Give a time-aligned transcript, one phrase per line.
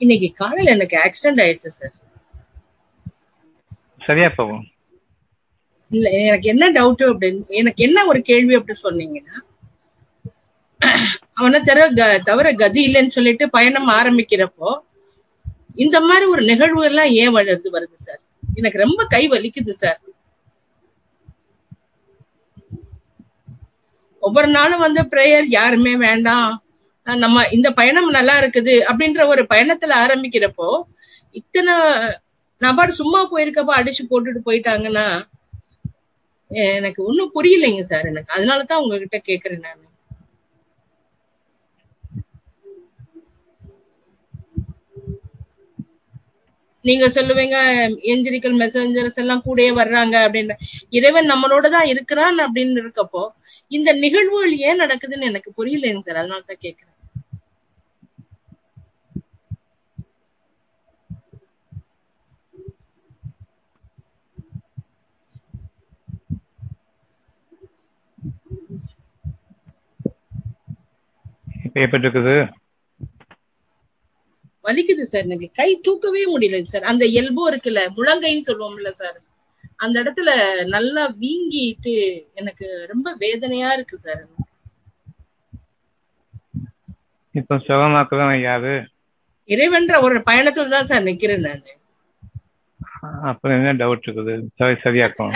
[0.00, 1.94] இன்னைக்கு காலையில எனக்கு ஆக்சிடென்ட் ஆயிடுச்சு சார்
[4.06, 4.64] சரியா போகும்.
[5.90, 9.36] இல்ல எனக்கு என்ன டவுட் அப்படின்னு எனக்கு என்ன ஒரு கேள்வி அப்படி சொன்னீங்கன்னா
[11.38, 11.84] அவனை தவிர
[12.28, 14.70] தவிர கதி இல்லைன்னு சொல்லிட்டு பயணம் ஆரம்பிக்கிறப்போ
[15.84, 18.20] இந்த மாதிரி ஒரு நிகழ்வு எல்லாம் ஏன் வருது வருது சார்
[18.56, 20.00] எனக்கு ரொம்ப கை வலிக்குது சார்
[24.22, 26.50] ஒவ்வொரு நாளும் வந்து பிரேயர் யாருமே வேண்டாம்.
[27.06, 30.68] நம்ம இந்த பயணம் நல்லா இருக்குது அப்படின்ற ஒரு பயணத்துல ஆரம்பிக்கிறப்போ
[31.40, 31.74] இத்தனை
[32.60, 35.06] நபர் சும்மா போயிருக்கப்ப அடிச்சு போட்டுட்டு போயிட்டாங்கன்னா
[36.78, 38.30] எனக்கு ஒன்னும் புரியலைங்க சார் எனக்கு.
[38.36, 39.86] அதனாலதான் உங்ககிட்ட கேக்குறேன் நான்.
[46.84, 47.56] நீங்க சொல்லுவீங்க
[48.12, 50.54] எஞ்சிரிக்கல் மெசஞ்சர்ஸ் எல்லாம் கூடயே வர்றாங்க அப்படின்ற.
[50.98, 53.22] இறைவன் நம்மளோட தான் இருக்கிறான் அப்படின்னு இருக்கப்போ
[53.72, 56.20] இந்த நிகழ்வுகள் ஏன் நடக்குதுன்னு எனக்கு புரியலைங்க சார்.
[56.22, 56.96] அதனால தான் கேக்குறேன்.
[71.70, 72.36] இப்ப எப்படி இருக்குது
[74.64, 75.48] வலிக்குது சார் எனக்கு.
[75.52, 76.88] கை தூக்கவே முடியல சார்.
[76.90, 79.18] அந்த எல்போ இருக்குல்ல முழங்கைன்னு சொல்லுவோம்ல சார்.
[79.76, 80.30] அந்த இடத்துல
[80.68, 81.94] நல்லா வீங்கிட்டு
[82.34, 84.22] எனக்கு ரொம்ப வேதனையா இருக்கு சார்.
[87.34, 88.74] இப்ப சுகமாக்குதான் யாரு
[89.48, 91.62] இறைவன்ற ஒரு பயணத்துல தான் சார் நிக்கிறேன் நான்.
[93.30, 94.32] அப்புறம் என்ன டவுட் இருக்குது?
[94.56, 95.32] சரி சரியாக்கும்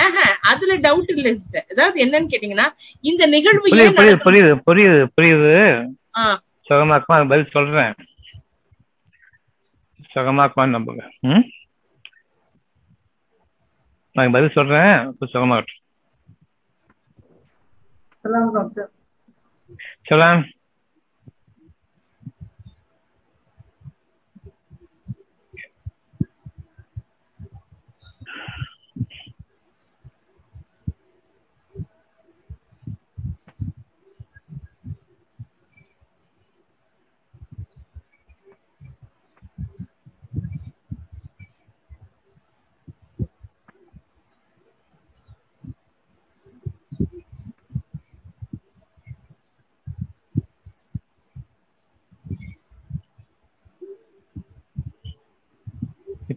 [0.50, 1.66] அதுல டவுட் இல்ல சார்.
[1.70, 2.66] அதாவது என்னன்னு கேட்டீங்கன்னா
[3.04, 3.62] இந்த நிகழ்வு
[4.24, 4.54] புரியுது?
[4.66, 5.52] புரியுது புரியுது.
[6.68, 7.94] சுகமா இருக்குமா பதில் சொல்றேன்.
[10.14, 11.10] சுகமா இருக்குமான்னு நம்புங்க.
[11.20, 11.50] ம்?
[14.12, 15.16] நான் பதில் சொல்றேன்.
[15.20, 15.82] சுகமா இருக்கும்
[20.10, 20.48] சொல்லாம்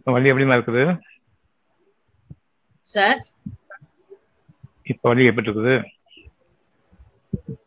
[0.07, 0.83] வலி எப்படிமா இருக்குது
[2.89, 3.19] சார்
[4.85, 5.75] இப்ப வலி எப்படி இருக்குது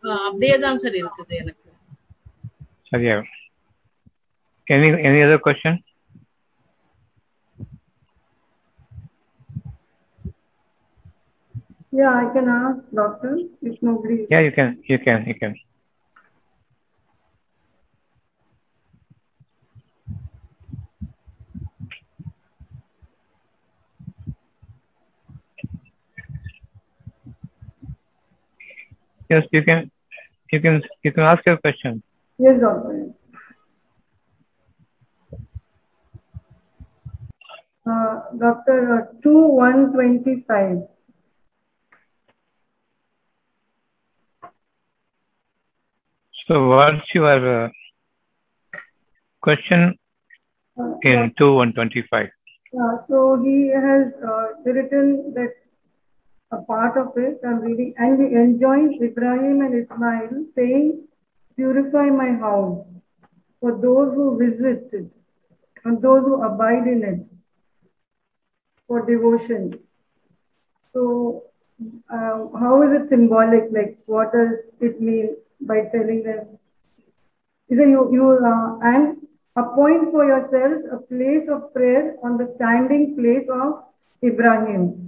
[0.04, 1.62] ஆ, அப்படியே தான் சார் இருக்குது எனக்கு
[2.90, 3.32] சரியாகும்
[4.66, 5.80] any any other question
[11.92, 13.30] Yeah, I can ask doctor
[13.62, 14.26] if nobody.
[14.30, 15.54] Yeah, you can, you can, you can.
[29.31, 29.89] Yes, you can,
[30.51, 32.03] you can, you can ask your question.
[32.37, 33.11] Yes, doctor.
[37.85, 40.79] Uh, doctor, uh, two one twenty five.
[46.49, 47.69] So what's your uh,
[49.41, 49.97] question
[50.79, 52.29] Uh, in 2 125?
[53.07, 55.51] So he has uh, written that
[56.51, 61.07] a part of it I'm reading, and he enjoined Ibrahim and Ismail, saying,
[61.55, 62.93] Purify my house
[63.59, 65.13] for those who visit it
[65.83, 67.27] and those who abide in it
[68.87, 69.79] for devotion.
[70.91, 71.43] So,
[72.09, 73.65] uh, how is it symbolic?
[73.71, 76.57] Like, what does it mean by telling them?
[77.69, 79.17] He said, you, you uh, and
[79.55, 83.83] appoint for yourselves a place of prayer on the standing place of
[84.23, 85.00] Ibrahim.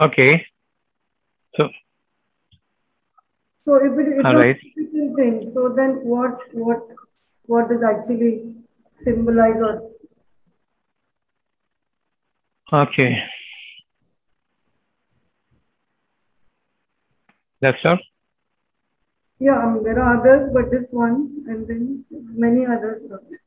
[0.00, 0.44] Okay.
[1.56, 1.68] So,
[3.64, 4.56] So if it is a right.
[4.74, 6.86] physical thing, so then what what
[7.46, 8.54] what does actually
[8.94, 9.90] symbolize or
[12.72, 13.16] okay.
[17.60, 17.98] That's all?
[19.38, 23.02] yeah, mean, there are others, but this one and then many others.
[23.02, 23.39] Doctor.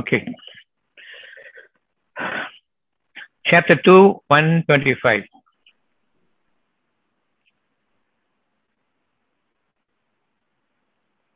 [0.00, 0.26] Okay.
[3.46, 5.22] Chapter 2, 125.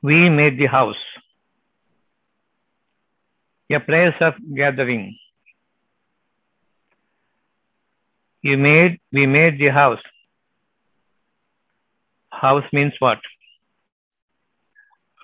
[0.04, 1.02] we made the house
[3.72, 5.16] a place of gathering.
[8.42, 10.04] You made, we made the house.
[12.28, 13.18] House means what?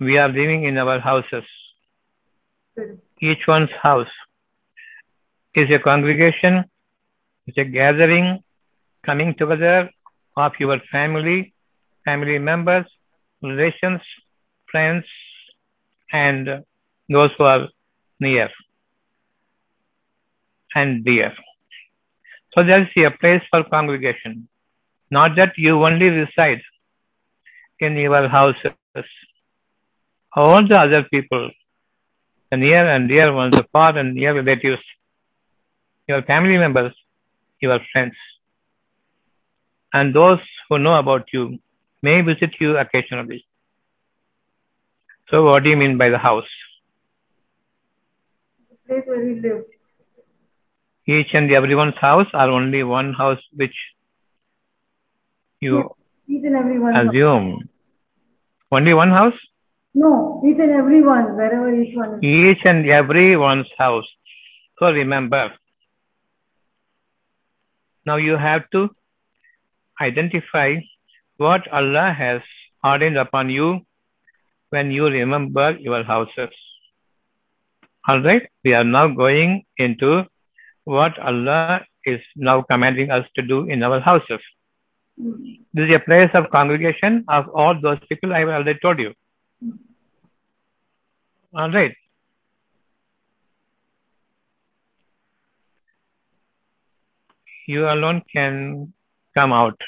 [0.01, 1.45] We are living in our houses.
[3.21, 4.09] Each one's house
[5.55, 6.65] is a congregation,
[7.47, 8.43] it's a gathering,
[9.05, 9.91] coming together
[10.37, 11.53] of your family,
[12.05, 12.87] family members,
[13.43, 14.01] relations,
[14.71, 15.05] friends,
[16.13, 16.65] and
[17.09, 17.69] those who are
[18.21, 18.49] near
[20.75, 21.33] and dear.
[22.57, 24.49] So there is a place for congregation.
[25.11, 26.63] Not that you only reside
[27.81, 28.73] in your houses.
[30.35, 31.51] All the other people,
[32.51, 34.83] the near and dear ones, the far and near relatives,
[36.09, 36.93] your family members,
[37.61, 38.15] your friends,
[39.93, 41.59] and those who know about you
[42.03, 43.45] may visit you occasionally.
[45.31, 46.49] So what do you mean by the house?
[48.71, 49.65] The place where we live.
[51.07, 53.75] Each and everyone's house or only one house which
[55.61, 55.91] you
[56.29, 56.97] Each and every one.
[56.97, 57.69] assume?
[58.73, 59.35] Only one house?
[59.95, 62.23] No, each and every one, wherever each one is.
[62.23, 64.07] Each and everyone's house.
[64.79, 65.53] So remember.
[68.07, 68.91] Now you have to
[70.01, 70.77] identify
[71.37, 72.41] what Allah has
[72.85, 73.81] ordained upon you
[74.71, 76.51] when you remember your houses.
[78.09, 80.25] Alright, we are now going into
[80.85, 84.41] what Allah is now commanding us to do in our houses.
[85.21, 85.53] Mm-hmm.
[85.75, 89.13] This is a place of congregation of all those people I have already told you.
[91.53, 91.97] Alright.
[97.67, 98.93] You alone can
[99.35, 99.81] come out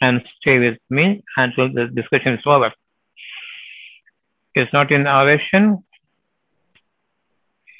[0.00, 2.72] and stay with me until the discussion is over.
[4.54, 5.84] It's not an oration,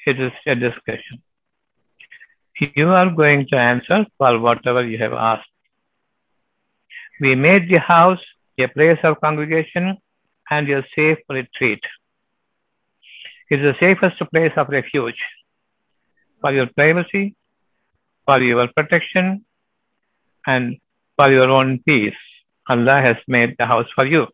[0.07, 1.23] it is a discussion.
[2.61, 5.49] You are going to answer for whatever you have asked.
[7.21, 8.21] We made the house
[8.59, 9.97] a place of congregation
[10.51, 11.81] and a safe retreat.
[13.49, 15.21] It is the safest place of refuge
[16.41, 17.35] for your privacy,
[18.25, 19.45] for your protection,
[20.47, 20.79] and
[21.17, 22.15] for your own peace.
[22.69, 24.27] Allah has made the house for you.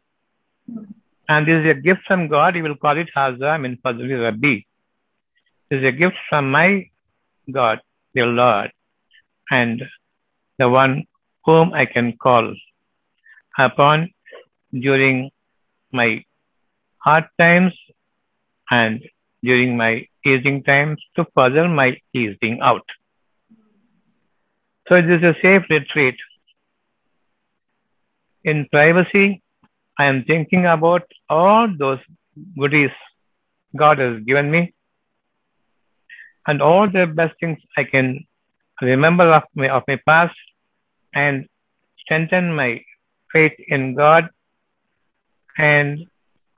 [1.28, 2.56] And this is a gift from God.
[2.56, 4.60] You will call it Haza min Fadli Rabbi.
[5.70, 6.88] This is a gift from my
[7.50, 7.80] God,
[8.14, 8.72] the Lord,
[9.50, 9.82] and
[10.58, 11.04] the one
[11.44, 12.54] whom I can call
[13.58, 14.10] upon
[14.72, 15.30] during
[15.92, 16.24] my
[16.98, 17.74] hard times
[18.80, 19.06] and
[19.48, 19.92] during my
[20.24, 22.86] easing times to further my easing out.
[24.88, 26.16] So this is a safe retreat.
[28.44, 29.42] In privacy,
[29.98, 31.98] I am thinking about all those
[32.58, 32.94] goodies
[33.76, 34.62] God has given me
[36.46, 38.24] and all the best things I can
[38.80, 40.34] remember of my, of my past
[41.14, 41.46] and
[42.00, 42.82] strengthen my
[43.32, 44.28] faith in God
[45.58, 46.06] and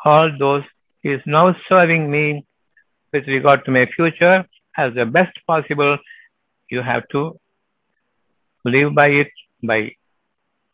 [0.05, 0.65] all those
[1.05, 2.47] Is now serving me
[3.13, 4.47] with regard to my future
[4.79, 5.99] as the best possible.
[6.71, 7.39] You have to
[8.65, 9.31] live by it
[9.63, 9.95] by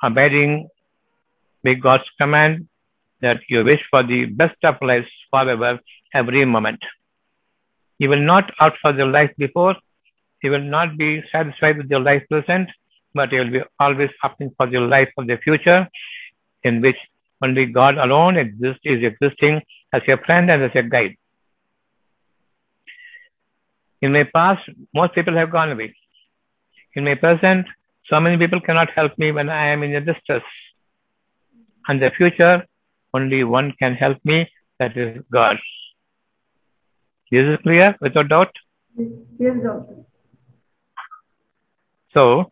[0.00, 2.68] by God's command
[3.20, 5.80] that you wish for the best of lives forever,
[6.14, 6.78] every moment.
[7.98, 9.74] You will not opt for the life before.
[10.44, 12.70] You will not be satisfied with your life present,
[13.14, 15.88] but you will be always opting for the life of the future,
[16.62, 16.96] in which
[17.42, 19.60] only God alone exists, is existing
[19.92, 21.16] as a friend and as a guide.
[24.02, 24.62] In my past,
[24.94, 25.94] most people have gone away.
[26.94, 27.66] In my present,
[28.08, 30.42] so many people cannot help me when I am in a distress.
[31.86, 32.64] And the future,
[33.14, 35.58] only one can help me, that is God.
[37.30, 38.52] Is this clear without doubt?
[38.96, 39.96] Yes, yes, doctor.
[42.12, 42.50] So,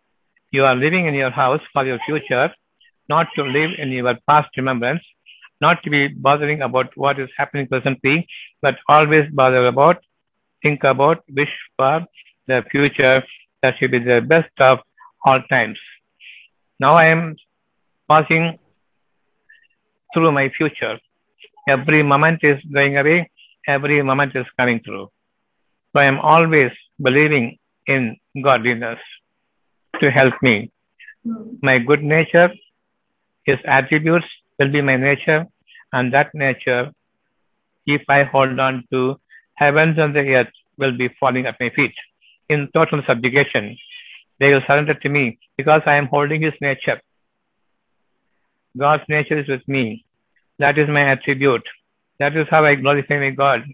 [0.52, 2.50] you are living in your house for your future,
[3.08, 5.02] not to live in your past remembrance,
[5.60, 8.26] not to be bothering about what is happening presently,
[8.62, 10.02] but always bother about,
[10.62, 12.04] think about, wish for
[12.46, 13.22] the future
[13.62, 14.78] that should be the best of
[15.24, 15.78] all times.
[16.80, 17.36] Now I am
[18.08, 18.58] passing
[20.14, 20.98] through my future.
[21.68, 23.30] Every moment is going away,
[23.66, 25.10] every moment is coming through.
[25.92, 26.70] So I am always
[27.02, 28.98] believing in godliness
[30.00, 30.70] to help me.
[31.24, 31.56] Hmm.
[31.62, 32.50] My good nature,
[33.44, 34.26] his attributes
[34.58, 35.46] will be my nature,
[35.92, 36.92] and that nature,
[37.86, 39.20] if I hold on to
[39.54, 41.94] heavens and the earth, will be falling at my feet
[42.48, 43.76] in total subjugation.
[44.38, 47.00] They will surrender to me because I am holding his nature.
[48.76, 50.04] God's nature is with me.
[50.58, 51.66] That is my attribute.
[52.18, 53.64] That is how I glorify my God.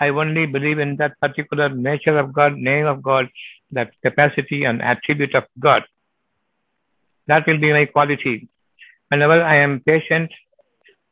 [0.00, 3.28] I only believe in that particular nature of God, name of God,
[3.72, 5.84] that capacity and attribute of God.
[7.26, 8.48] That will be my quality.
[9.08, 10.30] Whenever I am patient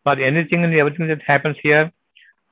[0.05, 1.91] for anything and everything that happens here,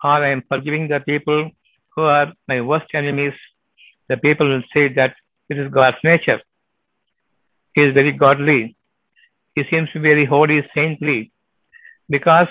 [0.02, 1.50] or I am forgiving the people
[1.94, 3.34] who are my worst enemies,
[4.08, 5.14] the people will say that
[5.48, 6.40] it is God's nature.
[7.74, 8.76] He is very godly.
[9.54, 11.32] He seems to be very holy, saintly,
[12.08, 12.48] because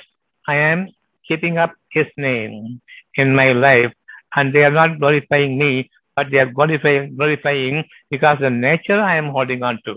[0.47, 0.87] I am
[1.27, 2.81] keeping up His name
[3.15, 3.91] in my life,
[4.35, 9.15] and they are not glorifying me, but they are glorifying, glorifying because the nature I
[9.15, 9.95] am holding on to.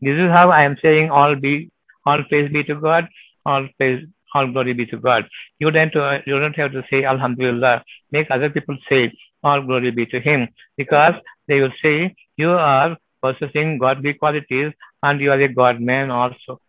[0.00, 1.70] This is how I am saying all be
[2.06, 3.08] all praise be to God,
[3.44, 5.28] all praise all glory be to God.
[5.58, 7.84] You don't to, you don't have to say Alhamdulillah.
[8.12, 11.14] Make other people say all glory be to Him because
[11.48, 16.60] they will say you are possessing godly qualities and you are a God man also.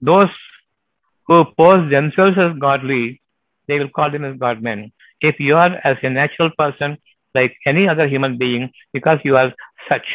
[0.00, 0.30] Those
[1.26, 3.20] who pose themselves as godly,
[3.66, 4.92] they will call them as God men.
[5.20, 6.98] If you are as a natural person,
[7.34, 9.52] like any other human being, because you are
[9.88, 10.06] such.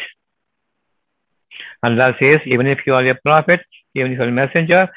[1.84, 3.60] Allah says, even if you are a prophet,
[3.94, 4.88] even if you are a messenger,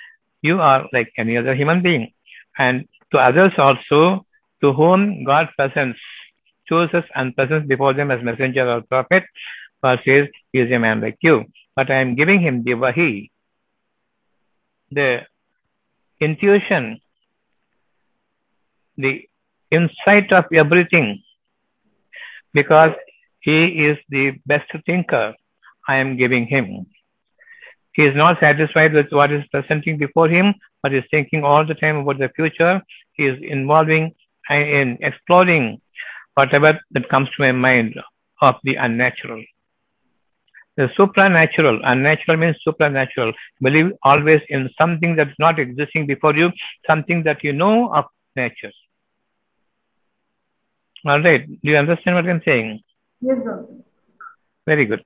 [0.42, 2.14] you are like any other human being.
[2.58, 4.26] And to others also,
[4.62, 6.00] to whom God presents,
[6.68, 9.24] chooses and presents before them as messenger or prophet,
[9.84, 11.46] God says, he is a man like you.
[11.76, 13.32] But I am giving him the wahi,
[14.92, 15.22] the
[16.20, 17.00] intuition,
[18.98, 19.24] the
[19.72, 21.22] insight of everything,
[22.54, 22.94] because
[23.40, 25.36] he is the best thinker.
[25.88, 26.86] I am giving him.
[27.94, 30.54] He is not satisfied with what is presenting before him,
[30.84, 32.82] but is thinking all the time about the future.
[33.14, 34.14] He is involving
[34.50, 35.82] in exploring
[36.36, 37.96] whatever that comes to my mind
[38.42, 39.44] of the unnatural.
[40.76, 43.34] The supernatural, unnatural means supernatural.
[43.62, 46.52] Believe always in something that's not existing before you,
[46.86, 48.72] something that you know of nature.
[51.04, 51.48] All right.
[51.48, 52.82] Do you understand what I'm saying?
[53.22, 53.66] Yes, doctor.
[54.68, 55.04] Very good.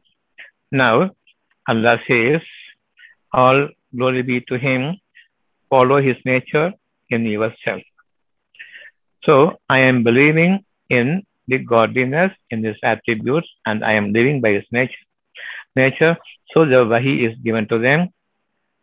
[0.71, 1.11] Now,
[1.67, 2.41] Allah says,
[3.33, 4.97] All glory be to Him,
[5.69, 6.73] follow His nature
[7.09, 7.81] in yourself.
[9.23, 14.53] So, I am believing in the godliness in His attributes and I am living by
[14.53, 15.05] His nature.
[15.75, 16.17] Nature,
[16.53, 18.09] so the Wahi is given to them,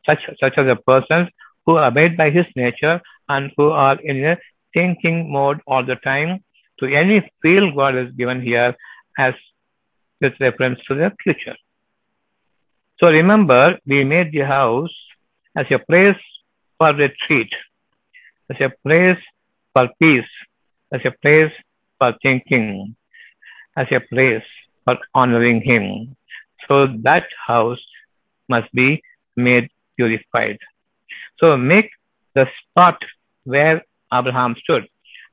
[0.06, 1.28] such, such as the persons
[1.64, 4.38] who abide by His nature and who are in a
[4.74, 6.44] thinking mode all the time
[6.80, 8.76] to any field God has given here
[9.18, 9.34] as
[10.20, 11.56] with reference to the future.
[13.02, 14.94] So remember, we made the house
[15.56, 16.20] as a place
[16.78, 17.52] for retreat,
[18.50, 19.18] as a place
[19.72, 20.32] for peace,
[20.92, 21.52] as a place
[21.98, 22.96] for thinking,
[23.76, 24.44] as a place
[24.84, 26.16] for honoring Him.
[26.66, 27.80] So that house
[28.48, 29.02] must be
[29.36, 30.58] made purified.
[31.38, 31.90] So make
[32.34, 32.98] the spot
[33.44, 34.88] where Abraham stood,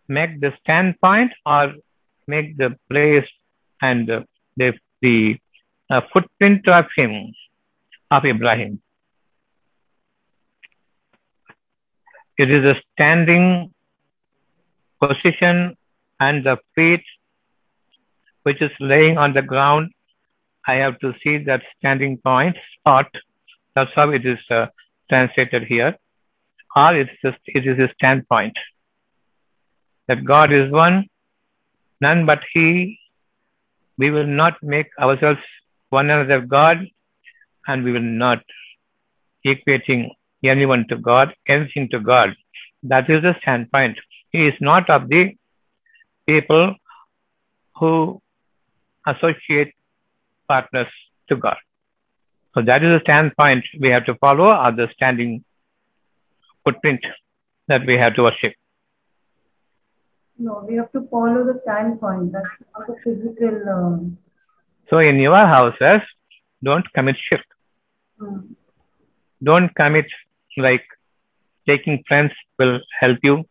[0.08, 1.74] make the standpoint or
[2.28, 3.28] make the place
[3.82, 4.22] and uh,
[4.58, 5.38] the, the
[5.90, 7.34] uh, footprint of him,
[8.12, 8.82] of Ibrahim.
[12.38, 13.74] It is a standing
[15.02, 15.78] position
[16.20, 17.04] and the feet
[18.44, 19.92] which is laying on the ground.
[20.68, 23.08] I have to see that standing point spot.
[23.74, 24.68] That's how it is uh,
[25.10, 25.96] translated here.
[26.76, 28.58] Or it is, a, it is a standpoint.
[30.08, 31.08] That God is one,
[32.02, 33.00] none but He
[33.98, 35.40] we will not make ourselves
[35.90, 36.86] one another God,
[37.68, 38.40] and we will not
[39.46, 40.10] equating
[40.44, 42.36] anyone to God, anything to God.
[42.84, 43.98] That is the standpoint.
[44.32, 45.36] He is not of the
[46.28, 46.76] people
[47.78, 48.22] who
[49.08, 49.74] associate
[50.48, 50.88] partners
[51.30, 51.58] to God.
[52.54, 55.44] So that is the standpoint we have to follow, or the standing
[56.64, 57.02] footprint
[57.68, 58.54] that we have to worship.
[60.38, 62.32] No, we have to follow the standpoint.
[62.32, 63.70] That's not a physical.
[63.70, 64.18] Um,
[64.90, 66.02] So in your houses,
[66.64, 67.46] don't commit shirk.
[69.44, 70.06] Don't commit
[70.58, 70.84] like
[71.68, 73.44] taking friends will help you,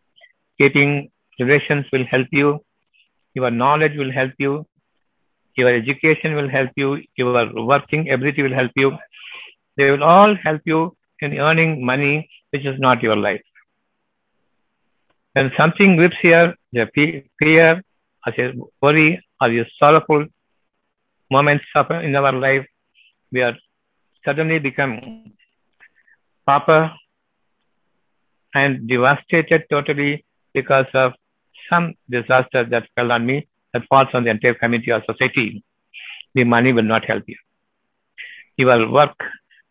[0.59, 2.59] getting relations will help you,
[3.33, 4.65] your knowledge will help you,
[5.55, 8.91] your education will help you, your working ability will help you.
[9.77, 13.41] They will all help you in earning money, which is not your life.
[15.33, 16.89] When something grips here, the
[17.39, 17.83] fear,
[18.25, 20.25] or a worry, or a sorrowful
[21.29, 22.65] moments of in our life,
[23.31, 23.55] we are
[24.25, 24.93] suddenly become
[26.45, 26.91] pauper
[28.53, 31.13] and devastated totally because of
[31.69, 35.63] some disaster that fell on me that falls on the entire community or society.
[36.33, 37.37] The money will not help you.
[38.57, 39.17] Your work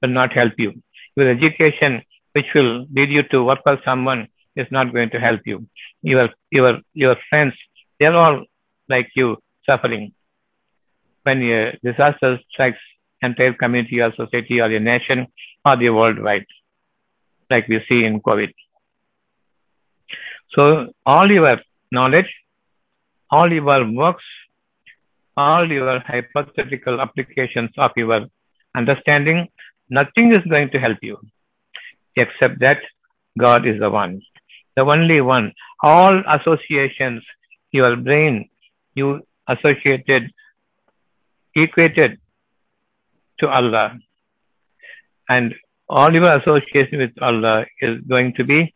[0.03, 0.73] will not help you.
[1.17, 5.41] Your education which will lead you to work for someone is not going to help
[5.45, 5.67] you.
[6.03, 7.55] Your your your friends,
[7.99, 8.45] they're all
[8.89, 9.37] like you
[9.69, 10.13] suffering.
[11.23, 12.85] When a disaster strikes
[13.29, 15.27] entire community or society or a nation
[15.65, 16.47] or the worldwide,
[17.51, 18.53] like we see in COVID.
[20.55, 20.65] So
[21.05, 21.59] all your
[21.91, 22.33] knowledge,
[23.31, 24.25] all your works,
[25.37, 28.27] all your hypothetical applications of your
[28.77, 29.49] understanding,
[29.89, 31.19] nothing is going to help you
[32.17, 32.79] except that
[33.39, 34.23] God is the one,
[34.77, 35.53] the only one.
[35.83, 37.23] All associations,
[37.73, 38.49] your brain,
[38.95, 40.31] you associated,
[41.55, 42.19] equated
[43.45, 43.87] to Allah.
[45.29, 45.55] And
[45.89, 48.75] all your association with Allah is going to be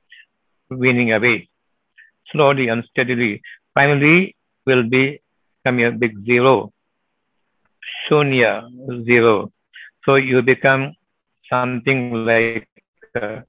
[0.71, 1.49] weaning away
[2.33, 3.43] slowly and steadily.
[3.75, 5.21] Finally, will be
[5.65, 6.73] become a big zero,
[8.09, 8.53] shunya,
[9.05, 9.53] zero.
[10.05, 10.95] So you become
[11.51, 12.69] something like
[13.21, 13.41] uh,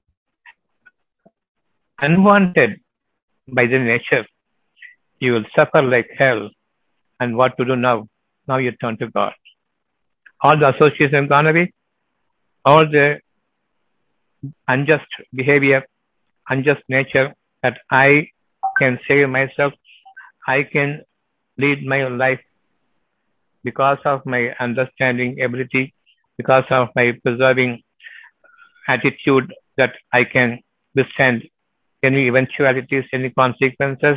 [2.00, 2.80] unwanted
[3.48, 4.26] by the nature.
[5.18, 6.50] You will suffer like hell.
[7.20, 8.08] And what to do now?
[8.48, 9.32] Now you turn to God.
[10.42, 11.72] All the associations have gone away.
[12.64, 13.20] All the
[14.68, 15.84] unjust behavior,
[16.48, 18.28] unjust nature that I
[18.78, 19.74] can save myself,
[20.46, 21.02] I can
[21.58, 22.40] lead my life
[23.64, 25.94] because of my understanding ability,
[26.38, 27.82] because of my preserving
[28.88, 30.60] attitude that I can
[30.94, 31.42] withstand
[32.02, 34.16] any eventualities, any consequences,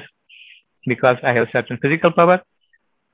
[0.86, 2.42] because I have certain physical power,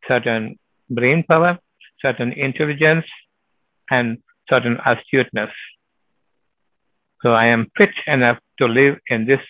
[0.07, 1.57] certain brain power,
[2.01, 3.05] certain intelligence,
[3.91, 4.17] and
[4.49, 5.51] certain astuteness.
[7.21, 9.41] So I am fit enough to live in this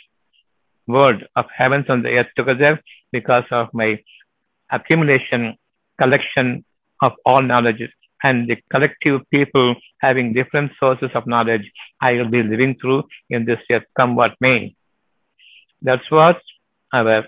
[0.88, 4.00] world of heavens and the earth together because of my
[4.72, 5.56] accumulation,
[6.00, 6.66] collection
[7.02, 7.82] of all knowledge
[8.24, 13.46] and the collective people having different sources of knowledge I will be living through in
[13.46, 14.76] this earth, come what may.
[15.82, 16.42] That's what
[16.92, 17.26] our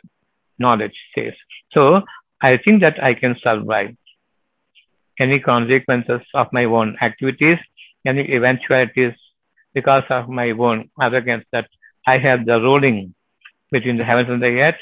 [0.59, 1.33] knowledge says.
[1.71, 2.01] So
[2.41, 3.95] I think that I can survive
[5.25, 7.59] any consequences of my own activities,
[8.11, 9.13] any eventualities
[9.73, 11.67] because of my own arrogance that
[12.13, 13.13] I have the ruling
[13.71, 14.81] between the heavens and the earth.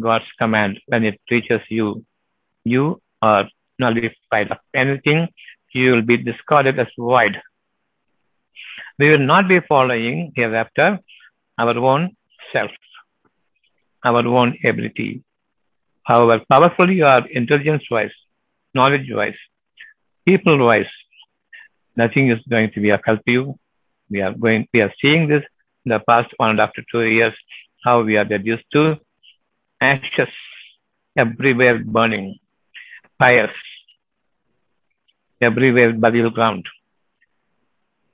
[0.00, 2.04] God's command, when it reaches you,
[2.64, 5.28] you are nullified of anything,
[5.74, 7.40] you will be discarded as void.
[8.98, 10.98] We will not be following hereafter
[11.58, 12.16] our own
[12.52, 12.70] self,
[14.04, 15.22] our own ability.
[16.04, 18.16] However powerful you are intelligence wise,
[18.74, 19.40] knowledge wise,
[20.26, 20.92] people wise,
[21.96, 23.58] nothing is going to be of help you.
[24.10, 25.44] We are going we are seeing this
[25.84, 27.34] in the past one and after two years,
[27.84, 28.96] how we are reduced to
[29.80, 30.28] ashes
[31.16, 32.38] everywhere burning,
[33.18, 33.50] fires
[35.40, 36.64] everywhere burial ground.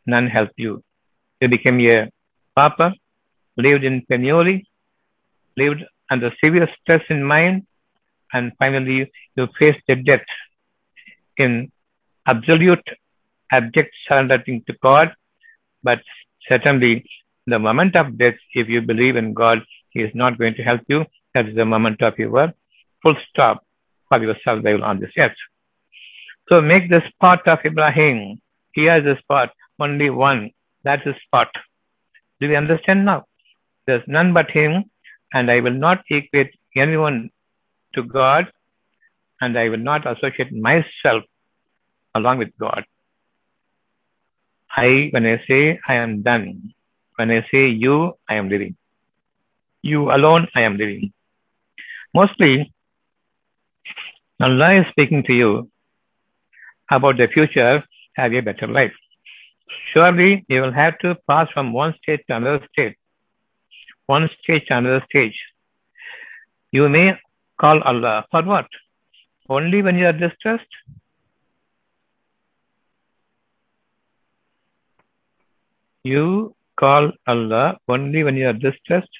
[0.06, 0.82] None help you.
[1.40, 2.10] You became a
[2.56, 2.92] pauper,
[3.56, 4.66] lived in penury,
[5.56, 7.66] lived under severe stress in mind,
[8.32, 10.28] and finally you faced the death
[11.38, 11.70] in
[12.26, 12.86] absolute
[13.50, 15.14] abject surrendering to God.
[15.82, 16.00] But
[16.50, 17.04] certainly,
[17.46, 20.82] the moment of death, if you believe in God, He is not going to help
[20.88, 21.06] you.
[21.34, 22.52] That is the moment of your
[23.02, 23.64] full stop
[24.08, 25.36] for your survival on this earth.
[26.50, 28.40] So make the spot of Ibrahim.
[28.72, 30.50] He has a spot, only one.
[30.82, 31.48] That's his spot.
[32.40, 33.26] Do we understand now?
[33.86, 34.84] There's none but him,
[35.32, 37.30] and I will not equate anyone
[37.94, 38.52] to God,
[39.40, 41.22] and I will not associate myself
[42.14, 42.84] along with God.
[44.76, 46.74] I, when I say I am done,
[47.16, 48.76] when I say you, I am living.
[49.82, 51.12] You alone, I am living.
[52.14, 52.72] Mostly,
[54.40, 55.70] Allah is speaking to you
[56.90, 57.82] about the future,
[58.14, 58.92] have a better life.
[59.92, 62.94] Surely you will have to pass from one stage to another stage,
[64.06, 65.36] one stage to another stage.
[66.70, 67.18] You may
[67.60, 68.66] call Allah for what?
[69.48, 70.66] Only when you are distressed?
[76.04, 79.16] You call Allah only when you are distressed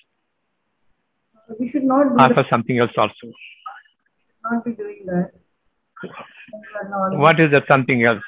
[1.59, 3.33] We should not be, or for something else also.
[4.45, 5.33] not be doing that.
[7.25, 8.23] What is that something else?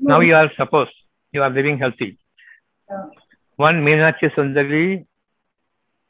[0.00, 0.88] Now you are suppose
[1.32, 2.18] you are living healthy.
[2.90, 3.06] Yeah.
[3.56, 5.04] One Meenakshi Sundari,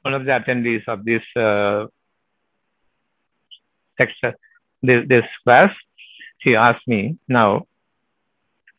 [0.02, 1.86] one of the attendees of this uh,
[3.98, 5.70] this, this class,
[6.38, 7.66] she asked me now,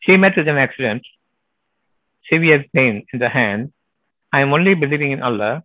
[0.00, 1.02] she met with an accident,
[2.30, 3.72] severe pain in the hand.
[4.32, 5.62] I am only believing in Allah,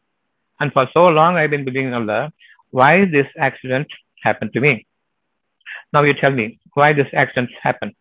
[0.60, 2.32] and for so long I've been believing in Allah.
[2.72, 3.88] Why this accident
[4.22, 4.86] happened to me?
[5.92, 7.96] Now you tell me why this accident happened.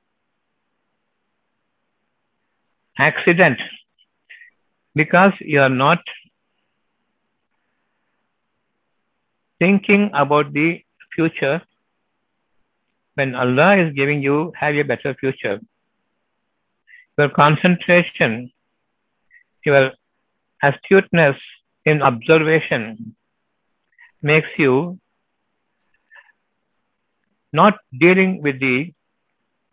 [2.99, 3.59] Accident.
[4.95, 6.01] because you are not
[9.59, 10.83] thinking about the
[11.19, 11.61] future
[13.15, 15.59] when Allah is giving you have a better future.
[17.19, 18.53] Your concentration,
[19.67, 19.91] your
[20.63, 21.37] astuteness
[21.85, 23.17] in observation
[24.23, 24.99] makes you
[27.53, 28.93] not dealing with the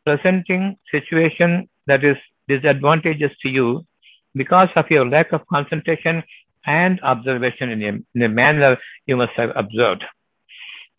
[0.06, 3.86] presenting situation that is disadvantageous to you
[4.34, 6.24] because of your lack of concentration
[6.66, 10.04] and observation in a, in a manner you must have observed.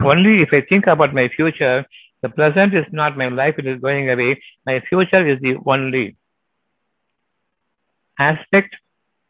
[0.02, 1.84] Only if I think about my future,
[2.22, 4.40] the present is not my life, it is going away.
[4.64, 6.16] My future is the only
[8.18, 8.76] aspect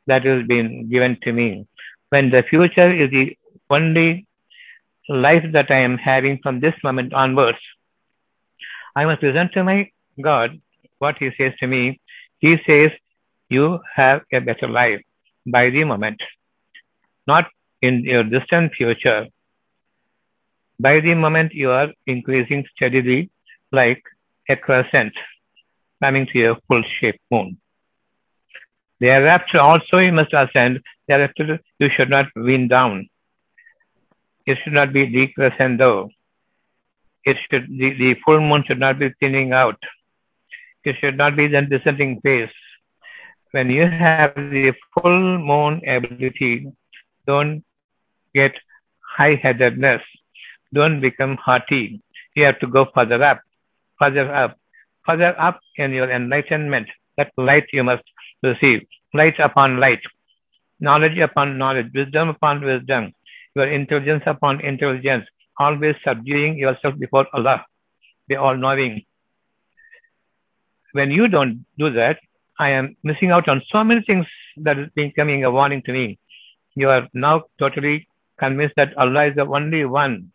[0.07, 1.67] that has been given to me.
[2.11, 3.37] When the future is the
[3.71, 4.27] only
[5.09, 7.59] life that I am having from this moment onwards,
[8.95, 10.61] I must present to my God
[10.99, 12.01] what He says to me.
[12.39, 12.91] He says,
[13.49, 15.01] You have a better life
[15.47, 16.21] by the moment,
[17.27, 17.47] not
[17.83, 19.27] in your distant future.
[20.79, 23.31] By the moment, you are increasing steadily
[23.73, 24.03] like
[24.49, 25.13] a crescent
[26.03, 27.59] coming to a full shape moon.
[29.01, 30.81] Thereafter, also, you must ascend.
[31.09, 33.09] Thereafter, you should not wean down.
[34.47, 36.11] It should not be decrescendo.
[37.25, 39.79] It should the, the full moon should not be thinning out.
[40.85, 42.49] It should not be the descending phase.
[43.51, 46.71] When you have the full moon ability,
[47.27, 47.65] don't
[48.35, 48.53] get
[49.17, 50.03] high-headedness.
[50.73, 52.03] Don't become haughty.
[52.35, 53.41] You have to go further up,
[53.99, 54.59] further up,
[55.07, 56.89] further up in your enlightenment.
[57.17, 58.05] That light you must
[58.43, 58.87] receive.
[59.15, 60.01] Light upon light.
[60.81, 61.91] Knowledge upon knowledge.
[61.95, 63.13] Wisdom upon wisdom.
[63.55, 65.27] Your intelligence upon intelligence.
[65.59, 67.65] Always subduing yourself before Allah,
[68.29, 69.03] the all-knowing.
[70.93, 72.19] When you don't do that,
[72.59, 74.27] I am missing out on so many things
[74.59, 76.19] that is becoming a warning to me.
[76.75, 78.07] You are now totally
[78.39, 80.33] convinced that Allah is the only one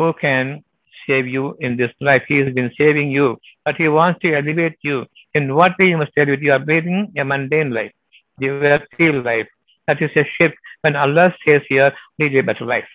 [0.00, 0.64] who can
[1.06, 2.22] save you in this life.
[2.26, 3.26] He has been saving you,
[3.64, 5.04] but He wants to elevate you.
[5.34, 6.40] In what way you must elevate?
[6.46, 7.92] You are breathing a mundane life,
[8.38, 9.48] the earthly life.
[9.86, 10.56] That is a shift.
[10.80, 12.88] When Allah says here, lead a better life.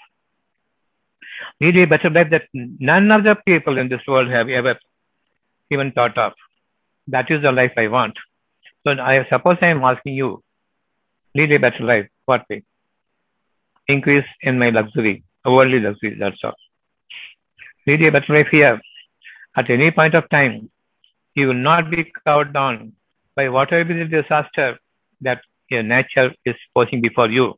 [1.62, 4.76] Lead a better life that none of the people in this world have ever
[5.70, 6.34] even thought of.
[7.08, 8.18] That is the life I want.
[8.84, 10.44] So I suppose I am asking you,
[11.36, 12.08] lead a better life.
[12.26, 12.64] What way?
[13.88, 16.56] Increase in my luxury, worldly luxury, that's all.
[17.88, 18.82] Lead a better life here.
[19.56, 20.72] At any point of time,
[21.36, 22.94] you will not be cowed down
[23.36, 24.80] by whatever be the disaster
[25.22, 27.54] that your nature is posing before you.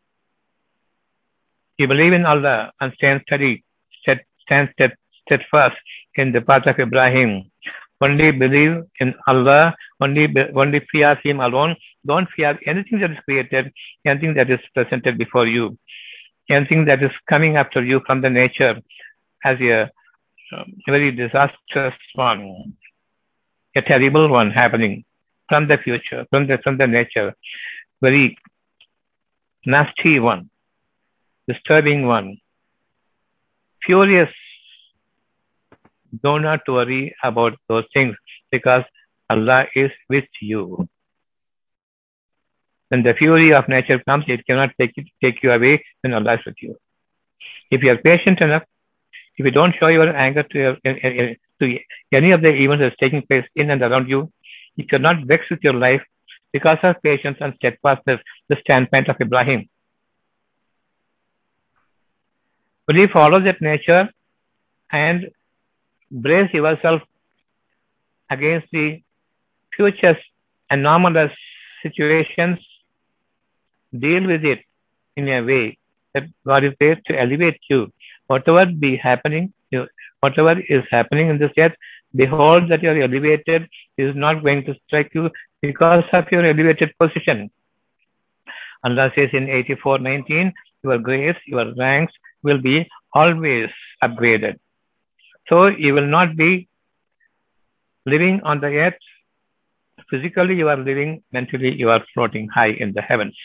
[1.77, 3.63] You believe in Allah and stand steady,
[4.01, 4.73] stand
[5.25, 5.77] steadfast
[6.15, 7.49] in the path of Ibrahim.
[8.01, 11.75] Only believe in Allah, only, only fear Him alone.
[12.05, 13.71] Don't fear anything that is created,
[14.05, 15.77] anything that is presented before you,
[16.49, 18.81] anything that is coming after you from the nature
[19.43, 19.89] as a
[20.53, 22.73] um, very disastrous one,
[23.75, 25.03] a terrible one happening
[25.49, 27.35] from the future, from the from the nature,
[28.01, 28.37] very
[29.65, 30.49] nasty one,
[31.47, 32.37] disturbing one,
[33.85, 34.29] furious.
[36.23, 38.15] Do not worry about those things
[38.49, 38.83] because
[39.29, 40.87] Allah is with you.
[42.87, 46.35] When the fury of nature comes, it cannot take, it, take you away when Allah
[46.35, 46.77] is with you.
[47.69, 48.63] If you are patient enough,
[49.37, 51.79] if you don't show your anger to, your, to
[52.11, 54.31] any of the events that's taking place in and around you,
[54.75, 56.01] if you cannot vex with your life
[56.51, 58.19] because of patience and steadfastness,
[58.49, 59.69] the standpoint of Ibrahim.
[62.87, 64.09] Will you follow that nature
[64.91, 65.29] and
[66.09, 67.01] brace yourself
[68.29, 69.03] against the
[69.75, 70.17] future
[70.69, 71.33] anomalous
[71.83, 72.59] situations?
[73.97, 74.59] Deal with it
[75.15, 75.77] in a way
[76.13, 77.91] that God is there to elevate you.
[78.27, 79.53] Whatever be happening,
[80.19, 81.73] whatever is happening in this earth,
[82.15, 85.29] behold that you are elevated is not going to strike you
[85.61, 87.49] because of your elevated position.
[88.83, 92.13] Allah says in 84:19, your grace, your ranks
[92.43, 93.69] will be always
[94.03, 94.59] upgraded.
[95.49, 96.67] So you will not be
[98.05, 98.99] living on the earth.
[100.09, 103.35] Physically, you are living, mentally, you are floating high in the heavens.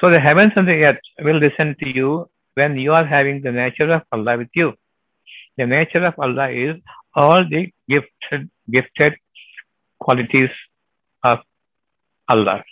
[0.00, 3.52] So the heavens and the earth will listen to you when you are having the
[3.52, 4.74] nature of Allah with you.
[5.56, 6.76] The nature of Allah is
[7.14, 9.14] all the gifted, gifted
[9.98, 10.50] qualities
[11.22, 11.40] of
[12.28, 12.64] Allah,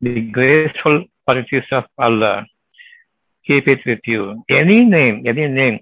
[0.00, 2.44] the graceful qualities of Allah.
[3.46, 4.44] Keep it with you.
[4.48, 5.80] Any name, any name.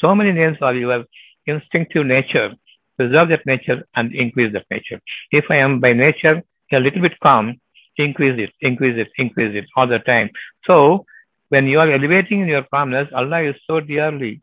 [0.00, 1.04] So many names are your
[1.46, 2.54] instinctive nature.
[2.96, 5.00] Preserve that nature and increase that nature.
[5.30, 7.60] If I am by nature a little bit calm,
[7.96, 10.30] increase it, increase it, increase it all the time.
[10.66, 11.04] So
[11.48, 14.40] when you are elevating in your calmness, Allah is so dearly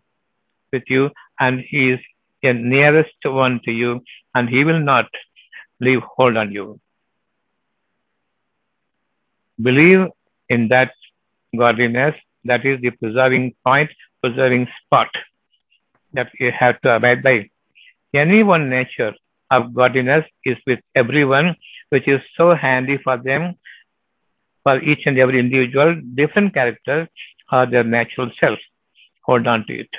[0.72, 2.00] with you and He is
[2.42, 4.02] the nearest one to you
[4.36, 5.08] and He will not
[5.80, 6.80] leave hold on you.
[9.62, 10.08] Believe
[10.50, 10.92] in that
[11.56, 13.90] godliness, that is the preserving point,
[14.22, 15.10] preserving spot
[16.14, 17.50] that you have to abide by.
[18.14, 19.14] Any one nature
[19.52, 21.56] of godliness is with everyone,
[21.90, 23.56] which is so handy for them,
[24.64, 27.08] for each and every individual, different characters
[27.50, 28.60] are their natural self.
[29.26, 29.90] Hold on to it.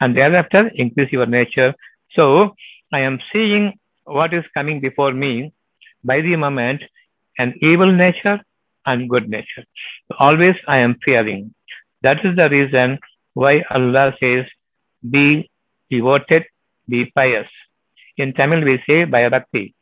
[0.00, 1.74] And thereafter, increase your nature.
[2.12, 2.54] So,
[2.92, 5.52] I am seeing what is coming before me
[6.02, 6.82] by the moment,
[7.38, 8.40] an evil nature
[8.86, 9.64] and good nature.
[10.18, 11.54] Always I am fearing.
[12.02, 12.98] That is the reason
[13.34, 14.46] why Allah says,
[15.08, 15.50] be
[15.90, 16.44] devoted,
[16.88, 17.48] be pious.
[18.16, 19.74] In Tamil we say Bhayabhakti.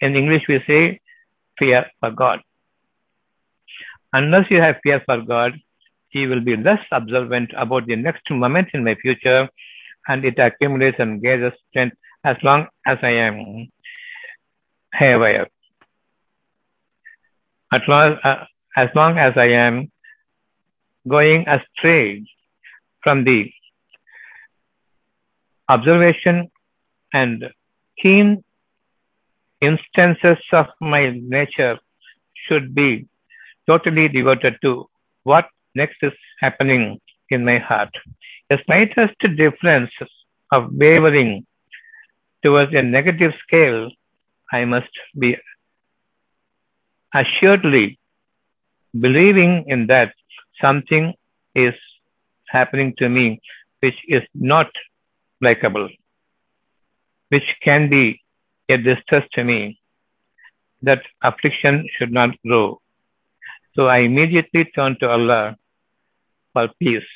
[0.00, 1.00] In English we say
[1.58, 2.40] fear for God.
[4.18, 5.52] Unless you have fear for God,
[6.08, 9.48] He will be less observant about the next moment in my future
[10.08, 13.68] and it accumulates and gathers strength as long as I am
[14.94, 15.48] haywire.
[17.72, 18.44] At long, uh,
[18.76, 19.90] as long as I am
[21.06, 22.24] going astray
[23.02, 23.50] from the
[25.68, 26.50] observation
[27.12, 27.44] and
[28.00, 28.42] keen
[29.60, 31.02] instances of my
[31.36, 31.78] nature
[32.46, 33.06] should be
[33.66, 34.88] totally devoted to
[35.24, 37.00] what next is happening
[37.30, 37.90] in my heart.
[38.50, 39.90] The slightest difference
[40.52, 41.46] of wavering
[42.44, 43.90] towards a negative scale,
[44.52, 45.36] I must be
[47.14, 47.98] assuredly
[49.00, 50.12] believing in that
[50.60, 51.14] something
[51.54, 51.74] is
[52.48, 53.40] happening to me
[53.80, 54.70] which is not
[55.40, 55.88] likable,
[57.28, 58.20] which can be
[58.68, 59.78] a distress to me.
[60.82, 62.80] That affliction should not grow.
[63.76, 65.56] So I immediately turn to Allah
[66.52, 67.10] for peace.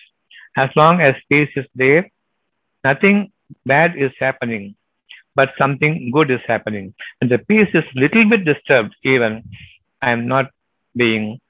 [0.56, 2.10] As long as peace is there,
[2.84, 3.32] nothing
[3.64, 4.76] bad is happening,
[5.34, 6.94] but something good is happening.
[7.20, 9.42] And the peace is little bit disturbed even.
[10.02, 10.50] I am not
[10.94, 11.40] being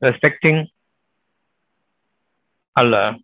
[0.00, 0.68] respecting
[2.76, 3.18] Allah.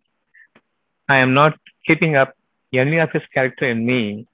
[1.07, 2.33] I am not keeping up
[2.73, 4.27] any of his character in me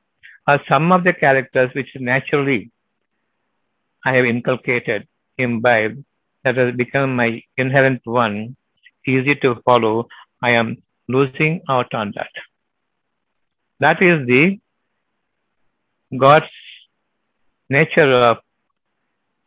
[0.48, 2.72] or some of the characters which naturally
[4.06, 5.08] I have inculcated,
[5.38, 6.04] imbibed,
[6.44, 8.56] that has become my inherent one,
[9.08, 10.08] easy to follow.
[10.42, 12.30] I am losing out on that.
[13.80, 14.60] That is the
[16.18, 16.46] God's
[17.70, 18.38] nature of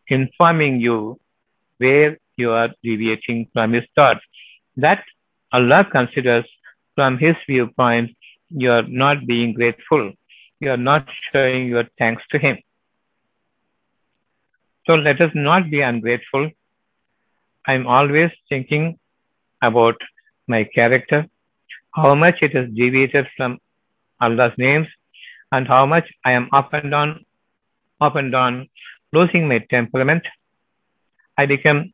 [0.09, 1.21] informing you
[1.79, 4.21] where you are deviating from his thoughts.
[4.77, 5.05] That
[5.53, 6.45] Allah considers
[6.95, 8.11] from his viewpoint,
[8.51, 10.13] you are not being grateful.
[10.61, 12.59] You are not showing your thanks to him.
[14.89, 16.51] So let us not be ungrateful.
[17.67, 18.99] I'm always thinking
[19.61, 19.97] about
[20.47, 21.27] my character,
[21.95, 23.59] how much it has deviated from
[24.19, 24.87] Allah's names,
[25.53, 27.27] and how much I am up and down,
[28.01, 28.71] up and down,
[29.13, 30.23] losing my temperament.
[31.37, 31.93] I become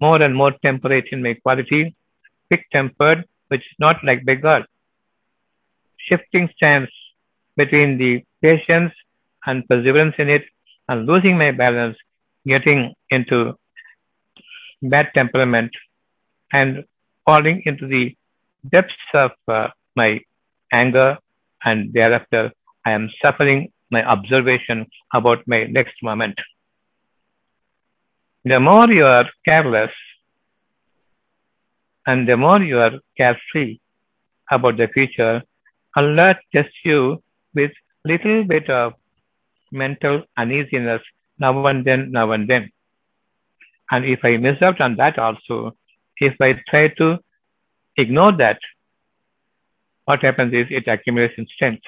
[0.00, 1.94] more and more temperate in my quality,
[2.48, 4.66] quick tempered, which is not like God.
[5.96, 6.90] Shifting stance
[7.56, 8.92] between the patience
[9.46, 10.44] and perseverance in it,
[10.88, 11.96] and losing my balance,
[12.46, 13.54] getting into
[14.82, 15.70] bad temperament,
[16.52, 16.84] and
[17.24, 18.16] falling into the
[18.70, 20.20] depths of uh, my
[20.72, 21.18] anger,
[21.64, 22.50] and thereafter
[22.84, 26.38] I am suffering my observation about my next moment.
[28.44, 29.92] The more you are careless
[32.06, 33.78] and the more you are carefree
[34.50, 35.42] about the future,
[35.94, 37.22] Allah tests you
[37.54, 37.70] with
[38.04, 38.94] little bit of
[39.70, 41.02] mental uneasiness
[41.42, 42.70] now and then, now and then.
[43.90, 45.76] And if I miss out on that also,
[46.28, 47.18] if I try to
[47.96, 48.58] ignore that,
[50.04, 51.84] what happens is it accumulates in strength.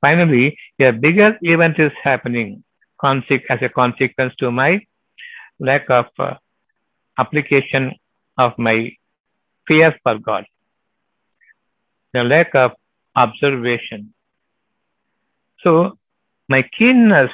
[0.00, 2.62] Finally, a bigger event is happening
[3.04, 4.80] as a consequence to my
[5.60, 6.34] lack of uh,
[7.18, 7.92] application
[8.38, 8.76] of my
[9.68, 10.44] fear for God,
[12.12, 12.72] the lack of
[13.16, 14.14] observation.
[15.64, 15.98] So,
[16.48, 17.32] my keenness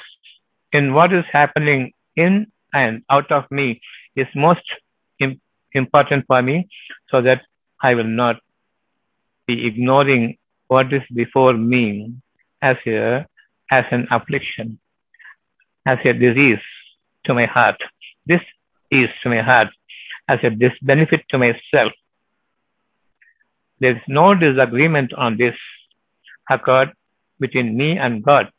[0.75, 3.81] in what is happening in and out of me
[4.17, 4.67] is most
[5.21, 5.41] im-
[5.73, 6.57] important for me
[7.11, 7.43] so that
[7.83, 8.37] I will not
[9.47, 10.37] be ignoring
[10.69, 12.13] what is before me
[12.63, 13.27] as a
[13.71, 14.79] as an affliction,
[15.87, 16.65] as a disease
[17.25, 17.77] to my heart.
[18.27, 18.41] This
[18.91, 19.69] is to my heart
[20.29, 21.93] as a disbenefit to myself.
[23.81, 25.57] There is no disagreement on this
[26.51, 26.93] occurred
[27.41, 28.51] between me and God.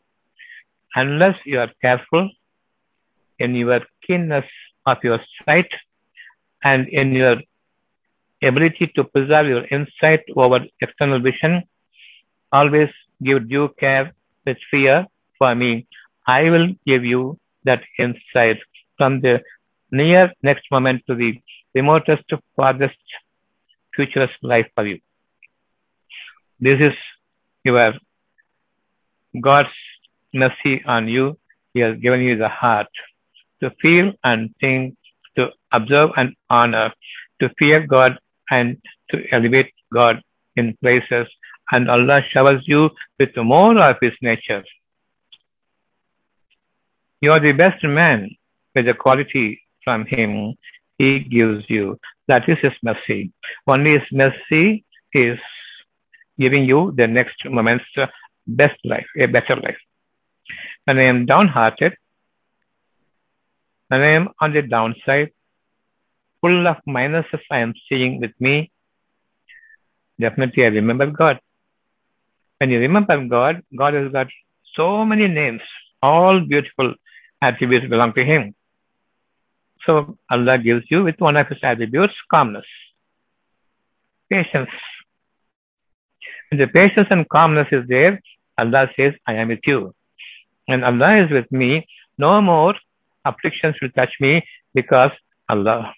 [0.95, 2.29] Unless you are careful
[3.39, 4.45] in your keenness
[4.85, 5.69] of your sight
[6.63, 7.35] and in your
[8.41, 11.63] ability to preserve your insight over external vision,
[12.51, 12.89] always
[13.23, 14.13] give due care
[14.45, 15.05] with fear
[15.37, 15.87] for me.
[16.27, 18.59] I will give you that insight
[18.97, 19.41] from the
[19.91, 21.39] near next moment to the
[21.73, 22.23] remotest,
[22.55, 22.97] farthest
[23.95, 24.99] future's life for you.
[26.59, 26.95] This is
[27.63, 27.93] your
[29.41, 29.69] God's
[30.35, 31.37] mercy on you.
[31.73, 32.87] He has given you the heart
[33.61, 34.95] to feel and think,
[35.37, 36.91] to observe and honor,
[37.41, 38.17] to fear God
[38.49, 38.77] and
[39.11, 40.21] to elevate God
[40.55, 41.27] in places.
[41.71, 44.63] And Allah showers you with more of His nature.
[47.21, 48.29] You are the best man
[48.75, 50.55] with the quality from Him
[50.97, 51.99] He gives you.
[52.27, 53.31] That is His mercy.
[53.67, 55.39] Only His mercy is
[56.39, 57.85] giving you the next moment's
[58.45, 59.77] best life, a better life.
[60.85, 61.95] When I am downhearted,
[63.87, 65.31] when I am on the downside,
[66.41, 68.71] full of minuses I am seeing with me,
[70.19, 71.39] definitely I remember God.
[72.59, 74.27] When you remember God, God has got
[74.75, 75.61] so many names,
[76.03, 76.93] all beautiful
[77.41, 78.53] attributes belong to Him.
[79.85, 82.65] So Allah gives you with one of His attributes, calmness,
[84.29, 84.69] patience.
[86.49, 88.21] When the patience and calmness is there,
[88.57, 89.93] Allah says, I am with you.
[90.67, 92.75] When Allah is with me, no more
[93.23, 95.11] afflictions will touch me because
[95.49, 95.93] Allah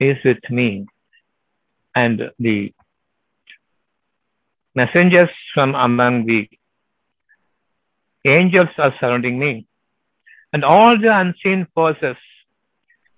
[0.00, 0.86] is with me.
[1.94, 2.72] And the
[4.74, 6.48] messengers from among the
[8.24, 9.66] angels are surrounding me.
[10.52, 12.16] And all the unseen forces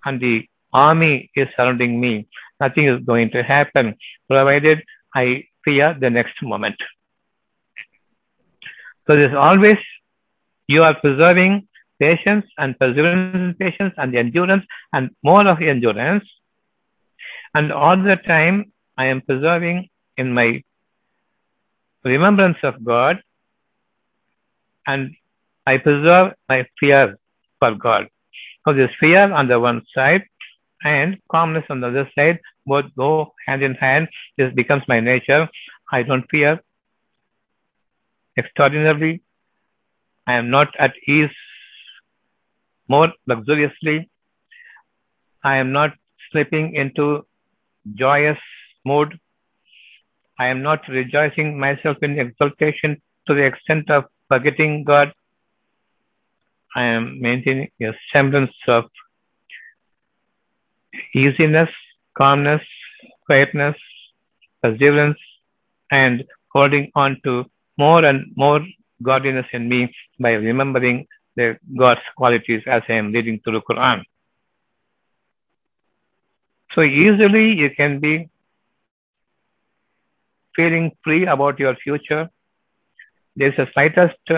[0.05, 2.27] and the army is surrounding me.
[2.59, 3.95] Nothing is going to happen
[4.27, 6.75] provided I fear the next moment.
[9.11, 9.75] So there's always
[10.67, 11.67] you are preserving
[11.99, 16.23] patience and perseverance in patience and the endurance and more of endurance.
[17.53, 20.63] And all the time I am preserving in my
[22.05, 23.21] remembrance of God
[24.87, 25.13] and
[25.67, 27.17] I preserve my fear
[27.59, 28.07] for God.
[28.65, 30.23] So this fear on the one side
[30.85, 34.07] and calmness on the other side both go hand in hand.
[34.37, 35.49] This becomes my nature.
[35.91, 36.61] I don't fear
[38.37, 39.21] extraordinarily.
[40.27, 41.29] I am not at ease
[42.87, 44.09] more luxuriously.
[45.43, 45.91] I am not
[46.31, 47.25] slipping into
[47.95, 48.37] joyous
[48.85, 49.19] mood.
[50.39, 55.13] I am not rejoicing myself in exaltation to the extent of forgetting God.
[56.75, 58.85] I am maintaining a semblance of
[61.13, 61.69] easiness,
[62.17, 62.61] calmness,
[63.25, 63.75] quietness,
[64.63, 65.17] perseverance,
[65.91, 67.45] and holding on to
[67.83, 68.61] more and more
[69.09, 69.81] godliness in me
[70.19, 70.97] by remembering
[71.35, 71.47] the
[71.81, 74.03] God's qualities as I am reading through the Quran.
[76.75, 78.13] So easily you can be
[80.55, 82.23] feeling free about your future.
[83.35, 84.33] There's a slightest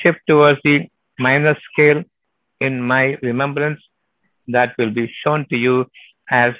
[0.00, 2.02] shift towards the minor scale
[2.60, 3.80] in my remembrance
[4.48, 5.86] that will be shown to you
[6.30, 6.54] as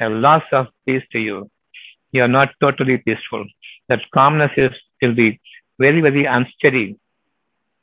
[0.00, 1.50] a loss of peace to you.
[2.12, 3.44] You are not totally peaceful.
[3.88, 5.40] That calmness is will be
[5.78, 6.96] very, very unsteady.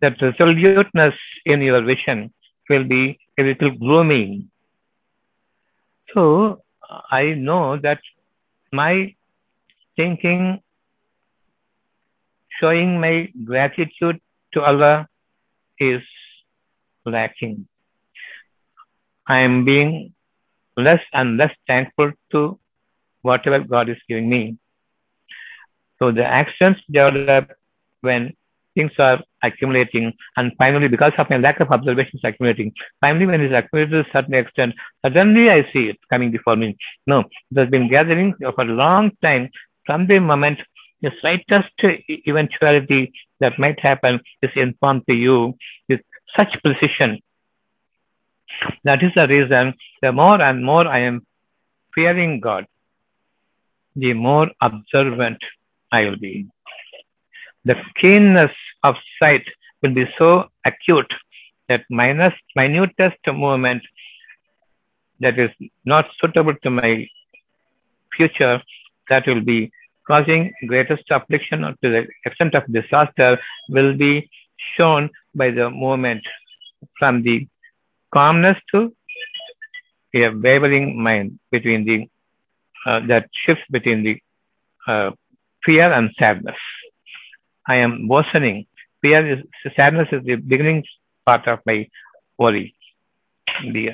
[0.02, 2.34] That resoluteness in your vision
[2.70, 4.48] will be a little gloomy.
[6.14, 6.62] So
[7.12, 8.00] I know that
[8.72, 9.16] my
[9.96, 10.62] thinking,
[12.60, 14.22] showing my gratitude
[14.54, 15.08] to Allah
[15.80, 16.02] is
[17.06, 17.68] lacking.
[19.28, 20.14] I am being
[20.78, 22.60] less and less thankful to
[23.22, 24.58] whatever God is giving me.
[26.00, 27.52] So the actions develop
[28.02, 28.34] when
[28.76, 32.72] things are accumulating and finally because of my lack of observation is accumulating.
[33.02, 36.78] Finally when it's accumulated to a certain extent, suddenly I see it coming before me.
[37.06, 37.20] No,
[37.52, 39.50] it has been gathering for a long time
[39.86, 40.60] from the moment
[41.02, 41.70] the slightest
[42.28, 45.56] eventuality that might happen is informed to you
[45.88, 46.02] with
[46.38, 47.20] such precision.
[48.84, 51.26] That is the reason the more and more I am
[51.96, 52.66] fearing God,
[53.96, 55.40] the more observant
[55.92, 56.48] I will be.
[57.66, 58.52] The keenness
[58.84, 59.44] of sight
[59.82, 61.12] will be so acute
[61.68, 63.84] that minus minutest movement
[65.20, 65.52] that is
[65.86, 67.08] not suitable to my
[68.16, 68.62] future
[69.10, 69.72] that will be
[70.10, 74.30] causing greatest affliction or to the extent of disaster will be
[74.76, 76.24] shown by the movement
[76.98, 77.48] from the
[78.14, 78.94] calmness to
[80.16, 81.98] a wavering mind between the
[82.86, 84.16] uh, that shifts between the
[84.88, 85.12] uh,
[85.66, 86.58] fear and sadness.
[87.68, 88.66] I am worsening
[89.02, 89.40] fear is
[89.76, 90.84] sadness is the beginning
[91.26, 91.88] part of my
[92.38, 92.76] worry.
[93.64, 93.92] The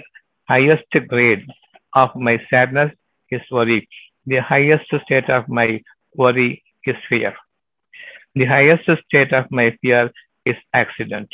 [0.47, 1.45] highest grade
[1.93, 2.91] of my sadness
[3.30, 3.88] is worry.
[4.26, 5.82] The highest state of my
[6.16, 7.36] worry is fear.
[8.36, 10.11] The highest state of my fear
[10.45, 11.30] is accident.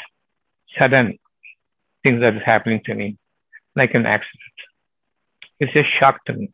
[0.77, 1.17] Sudden
[2.03, 3.17] things that is happening to me,
[3.75, 4.57] like an accident.
[5.59, 6.51] It's a shock to me.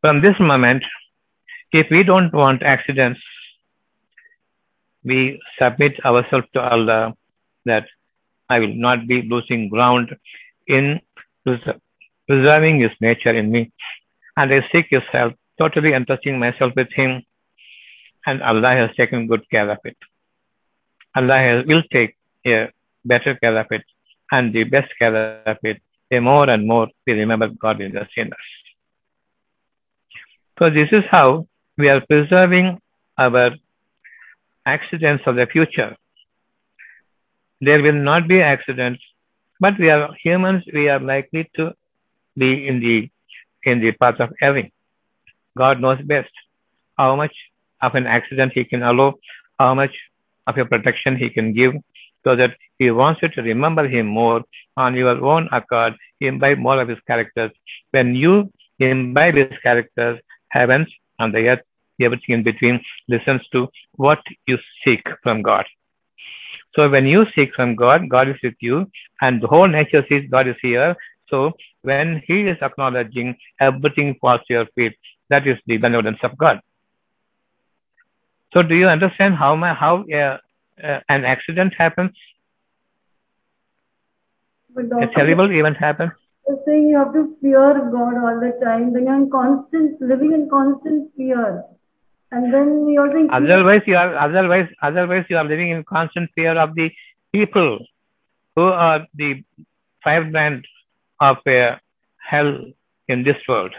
[0.00, 0.84] From this moment,
[1.72, 3.20] if we don't want accidents,
[5.04, 7.14] we submit ourselves to Allah
[7.64, 7.86] that
[8.48, 10.16] I will not be losing ground
[10.66, 11.00] in
[12.26, 13.72] preserving His nature in me.
[14.36, 17.22] And I seek His help, totally entrusting myself with Him.
[18.26, 19.96] And Allah has taken good care of it.
[21.14, 22.16] Allah has, will take
[22.46, 22.68] a
[23.04, 23.82] better care of it
[24.30, 25.80] and the best care of it.
[26.10, 28.36] The more and more we remember God in the sinners.
[30.58, 31.46] So this is how
[31.78, 32.80] we are preserving
[33.16, 33.50] our
[34.66, 35.96] accidents of the future.
[37.60, 39.02] There will not be accidents,
[39.60, 41.72] but we are humans, we are likely to
[42.36, 43.10] be in the
[43.64, 44.70] in the path of erring.
[45.56, 46.30] God knows best
[46.96, 47.34] how much
[47.82, 49.14] of an accident he can allow,
[49.58, 49.94] how much
[50.46, 51.74] of a protection he can give,
[52.24, 54.42] so that he wants you to remember him more
[54.76, 57.50] on your own accord, imbibe more of his characters.
[57.90, 61.64] When you imbibe his characters, heavens and the earth,
[62.04, 65.64] everything in between listens to what you seek from God.
[66.74, 68.90] So when you seek from God, God is with you,
[69.20, 70.96] and the whole nature sees God is here.
[71.28, 74.94] So when He is acknowledging everything falls to your feet,
[75.30, 76.60] that is the benevolence of God.
[78.54, 80.38] So do you understand how my, how uh,
[80.82, 82.12] uh, an accident happens?
[84.76, 86.12] A terrible event happens.
[86.46, 88.92] you're saying you have to fear God all the time.
[88.92, 91.64] Then you're in constant, living in constant fear.
[92.30, 96.56] And then you're saying, Otherwise, you are otherwise otherwise you are living in constant fear
[96.58, 96.90] of the
[97.32, 97.78] people
[98.54, 99.42] who are the
[100.04, 100.64] five brand
[101.20, 101.76] of uh,
[102.18, 102.50] hell
[103.08, 103.74] in this world.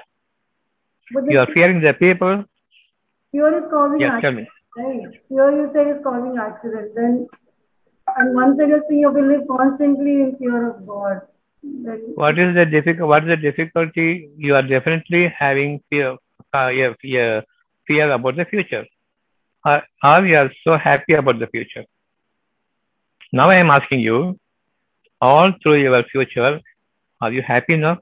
[1.12, 2.44] You are fearing the people.
[3.32, 4.48] fear is causing Yes, tell me.
[4.78, 5.14] right?
[5.30, 6.92] Fear you said is causing accident.
[6.96, 7.28] Then,
[8.18, 11.22] and one side you're saying you will live constantly in fear of God.
[11.64, 13.10] Then, What is the difficult?
[13.10, 14.30] What is the difficulty?
[14.38, 16.18] You are definitely having fear,
[16.54, 17.44] uh, yeah, fear,
[17.90, 18.86] fear about the future,
[19.66, 21.86] you are so happy about the future.
[23.34, 24.40] Now I am asking you,
[25.22, 26.60] all through your future,
[27.22, 27.98] are you happy now,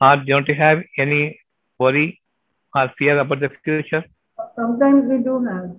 [0.00, 1.40] or don't you have any
[1.78, 2.20] worry
[2.74, 4.04] or fear about the future?
[4.56, 5.70] sometimes we do have.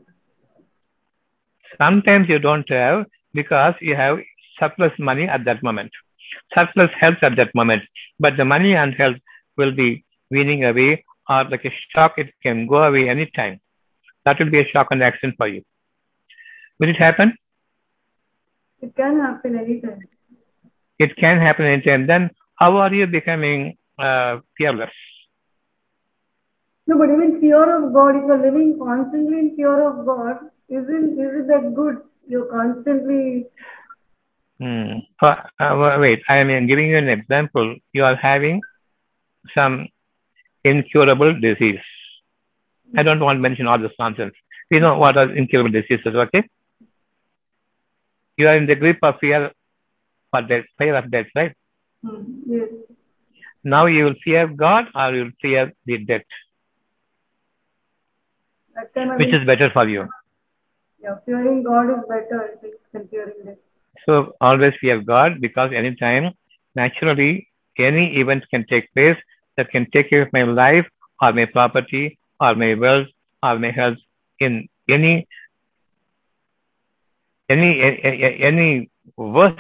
[1.78, 4.20] Sometimes you don't have because you have
[4.60, 5.91] surplus money at that moment,
[6.53, 7.84] surplus health at that moment.
[8.20, 9.18] But the money and health
[9.58, 13.59] will be weaning away, or like a shock, it can go away anytime.
[14.26, 15.63] That will be a shock and accident for you.
[16.80, 17.36] Will it happen?
[18.82, 20.01] It can happen anytime.
[20.99, 22.07] It can happen anytime.
[22.07, 24.91] Then how are you becoming uh, fearless?
[26.88, 30.38] No, but even fear of God, if you're living constantly in fear of God,
[30.69, 31.97] isn't is it that good?
[32.28, 33.47] You're constantly
[34.59, 34.99] Hmm.
[35.21, 37.76] Uh, uh, wait, I am giving you an example.
[37.91, 38.61] You are having
[39.53, 39.88] some
[40.66, 41.80] incurable disease.
[42.97, 44.34] I don't want to mention all this nonsense.
[44.72, 46.43] We know what are incurable diseases, okay?
[48.38, 49.51] You are in the grip of fear
[50.32, 51.53] for death, fear of death, right?
[52.03, 52.74] hmm, yes.
[53.63, 56.22] Now you will fear God or you will fear the death.
[58.76, 60.07] That time I Which is better for you?
[61.01, 63.57] yeah, fearing God is better, I think, than fearing death.
[64.05, 66.34] So always fear God because anytime,
[66.76, 67.47] naturally,
[67.78, 69.18] any event can take place
[69.58, 70.86] that can take care of my life
[71.22, 73.08] or my property or my wealth
[73.41, 73.97] or my health
[74.39, 75.28] in any
[77.49, 79.60] any any, any worst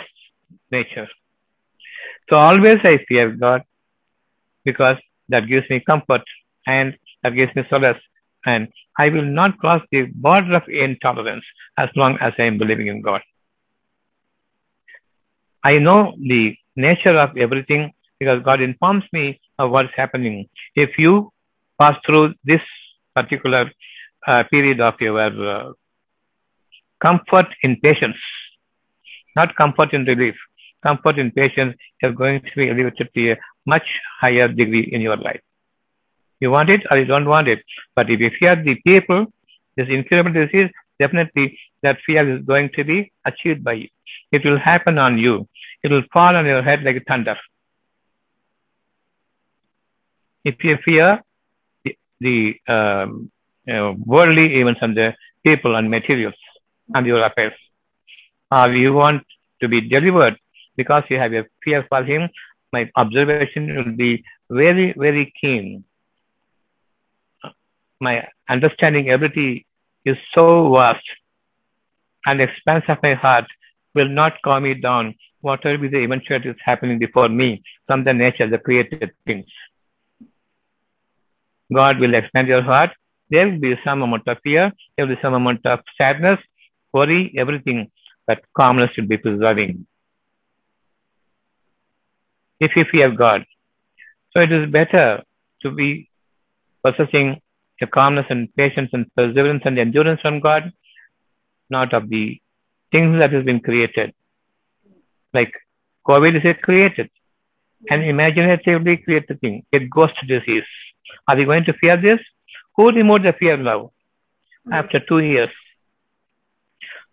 [0.71, 1.07] nature.
[2.29, 3.63] So always I fear God
[4.63, 4.97] because
[5.29, 6.23] that gives me comfort
[6.65, 8.01] and that gives me solace
[8.45, 8.67] and
[8.97, 11.45] I will not cross the border of intolerance
[11.77, 13.21] as long as I am believing in God.
[15.63, 17.91] I know the nature of everything
[18.25, 20.49] because God informs me of what's happening.
[20.75, 21.31] If you
[21.79, 22.61] pass through this
[23.13, 23.71] particular
[24.27, 25.73] uh, period of your uh,
[26.99, 28.17] comfort in patience,
[29.35, 30.35] not comfort in relief,
[30.81, 33.87] comfort in patience, you're going to be elevated to a much
[34.19, 35.41] higher degree in your life.
[36.39, 37.59] You want it or you don't want it.
[37.95, 39.27] But if you fear the people,
[39.77, 43.89] this incurable disease, definitely that fear is going to be achieved by you.
[44.31, 45.47] It will happen on you.
[45.83, 47.37] It will fall on your head like thunder.
[50.45, 51.21] If you fear
[52.21, 53.31] the, um,
[53.67, 56.35] you know, worldly events and the people and materials,
[56.93, 57.53] and your affairs.
[58.51, 59.23] Or you want
[59.61, 60.37] to be delivered
[60.75, 62.29] because you have a fear for him,
[62.71, 65.83] my observation will be very, very keen.
[67.99, 69.65] My understanding ability
[70.03, 71.03] is so vast
[72.25, 73.45] and the expanse of my heart
[73.93, 78.47] will not calm me down, whatever be the eventualities happening before me from the nature
[78.49, 79.45] the created things.
[81.73, 82.91] God will expand your heart.
[83.29, 86.39] There will be some amount of fear, there will be some amount of sadness,
[86.93, 87.91] worry, everything,
[88.27, 89.87] but calmness should be preserving.
[92.59, 93.45] If you fear God.
[94.31, 95.23] So it is better
[95.61, 96.09] to be
[96.83, 97.41] possessing
[97.79, 100.71] the calmness and patience and perseverance and endurance from God,
[101.69, 102.39] not of the
[102.91, 104.13] things that has been created.
[105.33, 105.53] Like
[106.07, 107.09] COVID is a created,
[107.89, 110.63] an imaginatively created thing, a ghost disease.
[111.27, 112.19] Are we going to fear this?
[112.75, 113.91] Who removed the fear now?
[114.65, 114.73] Hmm.
[114.73, 115.49] After two years.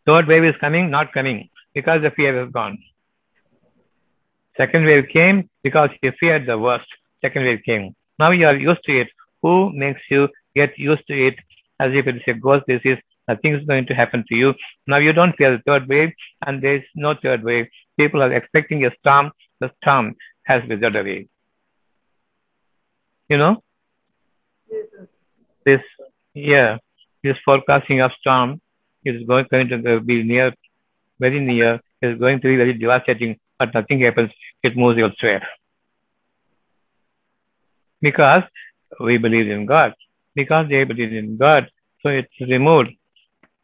[0.06, 2.78] Third wave is coming, not coming, because the fear is gone.
[4.56, 6.86] Second wave came because you feared the worst.
[7.20, 7.94] Second wave came.
[8.18, 9.08] Now you are used to it.
[9.42, 11.36] Who makes you get used to it
[11.80, 12.98] as if it is a ghost disease?
[13.28, 14.54] Nothing is going to happen to you.
[14.86, 16.12] Now you don't fear the third wave,
[16.44, 17.66] and there is no third wave.
[17.96, 19.30] People are expecting a storm.
[19.60, 21.28] The storm has withered away.
[23.28, 23.62] You know.
[25.64, 25.80] This
[26.34, 26.78] year,
[27.22, 28.60] this forecasting of storm
[29.04, 30.52] is going, going to be near,
[31.18, 34.30] very near, is going to be very devastating, but nothing happens.
[34.62, 35.46] It moves elsewhere.
[38.00, 38.42] Because
[39.00, 39.94] we believe in God.
[40.34, 41.70] Because they believe in God,
[42.02, 42.90] so it's removed.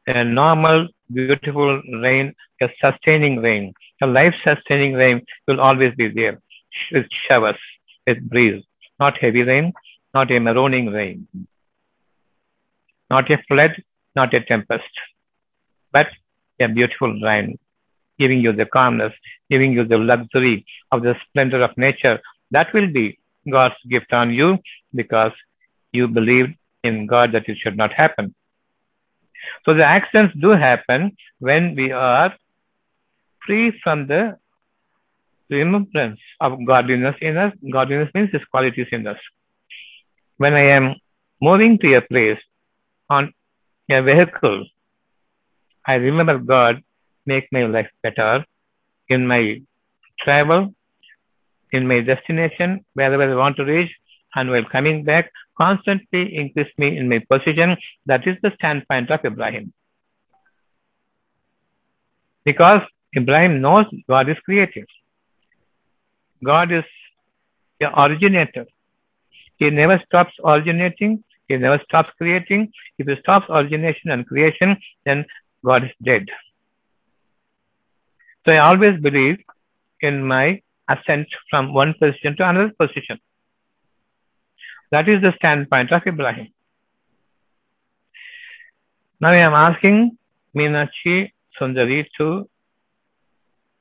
[0.07, 6.41] A normal, beautiful rain, a sustaining rain, a life sustaining rain will always be there
[6.93, 7.57] with showers,
[8.07, 8.63] with breeze,
[9.01, 9.73] not heavy rain,
[10.19, 11.19] not a marooning rain,
[13.15, 13.75] not a flood,
[14.17, 14.95] not a tempest,
[15.97, 16.09] but
[16.65, 17.47] a beautiful rain,
[18.19, 19.15] giving you the calmness,
[19.53, 20.57] giving you the luxury
[20.93, 22.17] of the splendor of nature.
[22.51, 23.07] That will be
[23.57, 24.49] God's gift on you
[25.01, 25.33] because
[25.93, 28.35] you believed in God that it should not happen.
[29.65, 32.31] So the accidents do happen when we are
[33.47, 34.23] free from the
[35.49, 37.53] remembrance of godliness in us.
[37.79, 39.21] Godliness means His qualities in us.
[40.39, 40.95] When I am
[41.43, 42.39] moving to a place
[43.11, 43.33] on
[43.91, 44.67] a vehicle,
[45.85, 46.83] I remember God
[47.27, 48.45] make my life better
[49.09, 49.61] in my
[50.21, 50.75] travel,
[51.73, 53.91] in my destination, wherever I want to reach,
[54.37, 57.77] and while coming back, constantly increase me in my position.
[58.07, 59.73] That is the standpoint of Ibrahim.
[62.45, 62.83] Because
[63.17, 64.87] Ibrahim knows God is creative.
[66.45, 66.85] God is
[67.81, 68.67] the originator.
[69.59, 71.25] He never stops originating.
[71.49, 72.73] He never stops creating.
[72.99, 75.25] If he stops origination and creation, then
[75.65, 76.27] God is dead.
[78.47, 79.39] So I always believe
[80.01, 83.19] in my ascent from one position to another position.
[84.91, 86.49] That is the standpoint of Ibrahim.
[89.21, 90.17] Now I am asking
[90.57, 92.49] Meenakshi Sundari to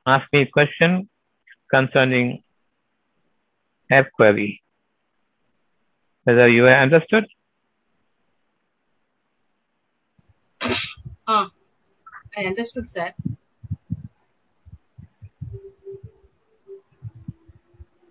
[0.05, 1.07] ask me a question
[1.69, 2.43] concerning
[3.89, 4.61] her query.
[6.27, 7.25] Whether you have understood?
[11.25, 11.49] Ah,
[12.35, 13.13] I understood, sir.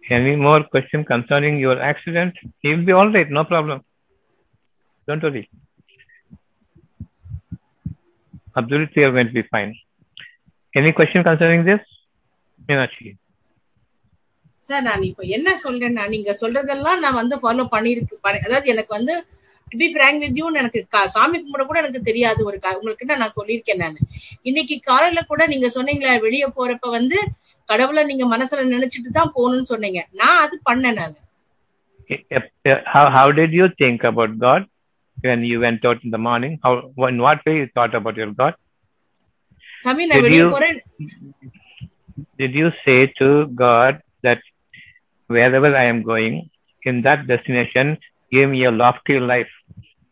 [0.08, 2.32] Any more question concerning your accident?
[2.60, 3.82] He will be all right, no problem.
[5.06, 5.50] Don't worry.
[8.56, 9.76] Absolutely, you are going to be fine.
[10.74, 11.80] Any question concerning this?
[12.66, 13.18] Meenakshi.
[14.66, 19.14] Sir நான் இப்ப என்ன சொல்றேன்னா நீங்க சொல்றதெல்லாம் நான் வந்து follow பண்ணிருக்கு பண்ணி- அதாவது எனக்கு வந்து
[19.66, 20.80] to be frank with you எனக்கு
[21.14, 23.96] சாமி கும்பிட கூட எனக்கு தெரியாது ஒரு உங்களுக்கு நான் சொல்லியிருக்கேன் நான்
[24.50, 27.18] இன்னைக்கு காலையில கூட நீங்க சொன்னீங்களே வெளிய போறப்ப வந்து
[27.68, 31.16] கடவுளை நீங்க மனசுல நினைச்சிட்டு தான் போகணும்னு சொன்னீங்க நான் அது பண்ணேன் நான்
[32.86, 34.62] How, how did you think about God
[35.18, 36.52] when you went out in the morning?
[36.64, 36.72] How,
[37.08, 38.54] in what way you thought about your God?
[39.80, 40.78] சாமி நான் வெளிய போறேன்
[42.38, 43.94] Did you say to God
[44.24, 44.42] that
[45.26, 46.50] wherever I am going,
[46.84, 47.98] in that destination,
[48.30, 49.48] give me a lofty life,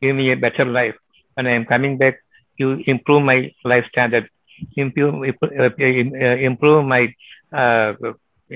[0.02, 0.94] give me a better life.
[1.34, 2.20] When I am coming back,
[2.56, 4.28] you improve my life standard,
[4.76, 5.70] improve, uh,
[6.48, 7.14] improve my
[7.52, 7.94] uh,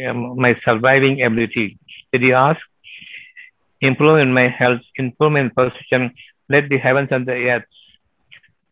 [0.06, 1.78] um, my surviving ability.
[2.12, 2.60] Did you ask?
[3.80, 6.12] Improve in my health, improve in position.
[6.48, 7.64] Let the heavens and the earth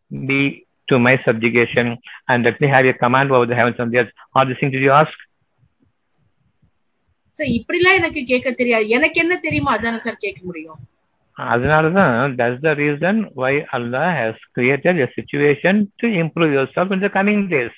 [0.09, 1.97] be to my subjugation,
[2.29, 4.11] and let me have a command over the heavens and the earth.
[4.33, 5.11] All these things did you ask?
[7.36, 10.80] Sir இப்படிலாம் எனக்கு கேட்க தெரியாது எனக்கு என்ன தெரியுமோ அதானே sir கேட்க முடியும்
[11.36, 17.10] அதனாலதான் that's the reason why Allah has created a situation to improve yourself in the
[17.18, 17.76] coming days.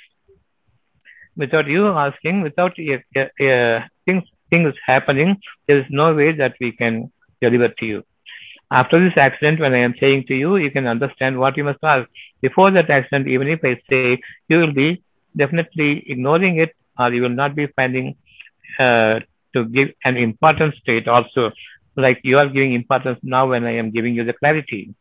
[1.36, 3.54] Without you asking, without a, a, a
[4.06, 5.30] things, things happening,
[5.66, 6.94] there is no way that we can
[7.40, 8.00] deliver to you.
[8.70, 11.82] After this accident, when I am saying to you, you can understand what you must
[11.82, 12.08] ask.
[12.40, 15.02] Before that accident, even if I say, you will be
[15.36, 18.16] definitely ignoring it or you will not be finding
[18.78, 19.20] uh,
[19.55, 21.51] to give an importance to it also,
[21.95, 24.93] like you are giving importance now when I am giving you the clarity.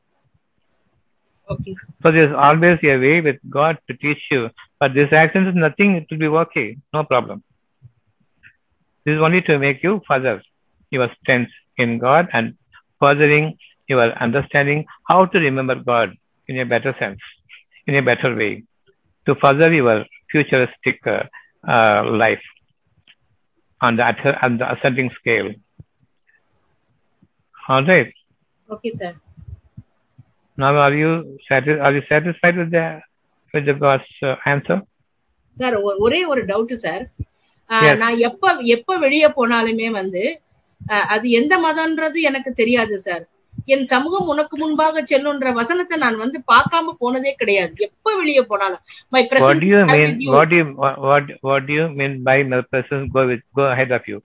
[1.50, 1.74] Okay.
[2.02, 5.96] So there's always a way with God to teach you, but this action is nothing,
[5.96, 7.42] it will be okay, no problem.
[9.04, 10.42] This is only to make you further
[10.90, 12.54] your strength in God and
[13.00, 13.56] furthering
[13.88, 16.14] your understanding how to remember God
[16.46, 17.20] in a better sense,
[17.86, 18.64] in a better way,
[19.26, 21.22] to further your futuristic uh,
[21.66, 22.42] uh, life.
[23.80, 25.48] On the, asc- on the ascending scale.
[27.68, 28.12] All right.
[28.68, 29.16] Okay sir
[30.58, 31.10] Now, are you
[31.48, 32.84] satis- are you satisfied with the
[33.54, 34.78] with the God's uh, answer?
[35.56, 37.04] Sir ஒரே ஒரு doubt sir.
[37.96, 40.22] நான் எப்ப எப்ப வெளியே போனாலுமே வந்து
[41.08, 43.24] அது எந்த மதம்ன்றது எனக்கு தெரியாது சார்
[43.74, 48.82] என் சமூகம் உனக்கு முன்பாக செல்லுன்ற வசனத்தை நான் வந்து பார்க்காம போனதே கிடையாது எப்ப வெளியே போனாலும்
[49.14, 49.90] my What do you mean?
[49.90, 53.42] Presence What do you what what, what do you mean by my presence go with
[53.54, 54.18] go ahead of you?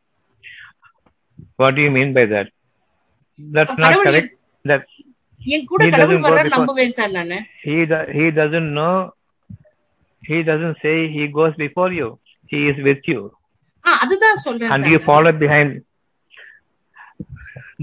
[1.60, 2.48] What do you mean by that?
[3.40, 4.32] That's not கடவுள் correct.
[4.66, 4.84] That
[5.42, 8.94] என் கூட கடவுள் go வர before- நம்புவேன் sir நானு he do- he doesn't know.
[10.24, 12.10] He doesn't say he goes before you.
[12.52, 13.22] He is with you,
[13.86, 15.08] ஆ அதுதான் சொல்றேன் and you நானு.
[15.10, 15.72] follow behind.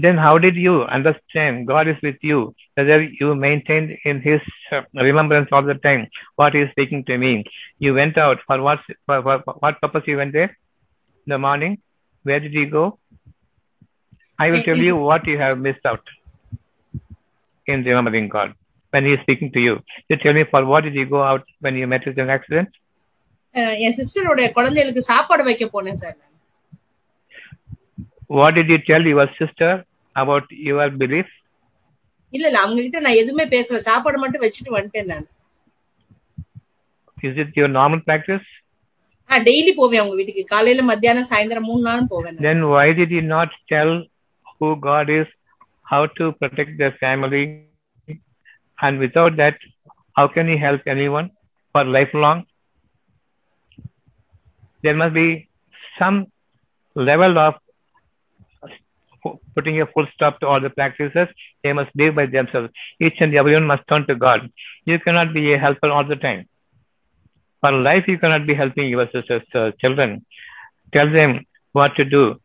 [0.00, 2.38] Then how did you understand God is with you?
[2.74, 4.42] Whether you maintained in His
[4.72, 6.02] uh, remembrance all the time
[6.36, 7.32] what He is speaking to me.
[7.78, 8.80] You went out for what?
[9.06, 10.50] For, for, for what purpose you went there?
[11.26, 11.74] In the morning.
[12.24, 12.84] Where did you go?
[14.38, 16.04] I will It tell is- you what you have missed out
[17.66, 18.50] in remembering God
[18.92, 19.74] when He is speaking to you.
[20.08, 22.70] You tell me for what did you go out when you met with an accident?
[23.54, 26.32] அஹ், என் சிஸ்டரோட குழந்தைகளுக்கு சாப்பாடு வைக்க போனேன் sir நான்.
[28.38, 29.26] What did you tell your
[30.10, 31.26] sister about your belief?
[32.28, 35.26] இல்ல இல்ல அவங்க கிட்ட நான் எதுவுமே பேசல சாப்பாடு மட்டும் வச்சுட்டு வந்துட்டேன் நான்
[37.22, 38.46] Is it your normal practice?
[39.30, 42.44] Ah daily போவேன் அவங்க வீட்டுக்கு காலையில மத்தியானம் சாயந்தரம் மூணு நாளும் போவேன் நான்.
[42.48, 44.06] Then why did you not tell
[44.60, 45.26] who God is,
[45.82, 47.62] how to protect their family?
[48.78, 49.56] And without that,
[50.16, 51.30] how can you help anyone
[51.74, 52.44] for lifelong?
[54.82, 55.48] There must be
[55.98, 56.26] some
[56.96, 57.54] level of
[59.55, 61.27] putting a full stop to all the practices
[61.63, 62.69] they must live by themselves.
[62.99, 64.49] Each and everyone must turn to God.
[64.85, 66.47] You cannot be a helper all the time.
[67.61, 70.25] For life, you cannot be helping your sisters, uh, children.
[70.93, 72.41] Tell them what to do.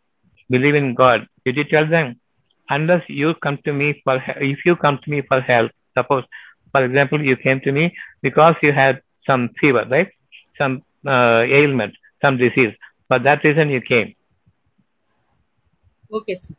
[0.51, 1.27] Believe in God.
[1.45, 2.21] Did you tell them?
[2.69, 6.25] Unless you come to me for if you come to me for help, suppose,
[6.73, 10.11] for example, you came to me because you had some fever, right?
[10.59, 12.75] Some uh, ailment, some disease.
[13.09, 14.15] For that reason, you came.
[16.13, 16.55] Okay, sir.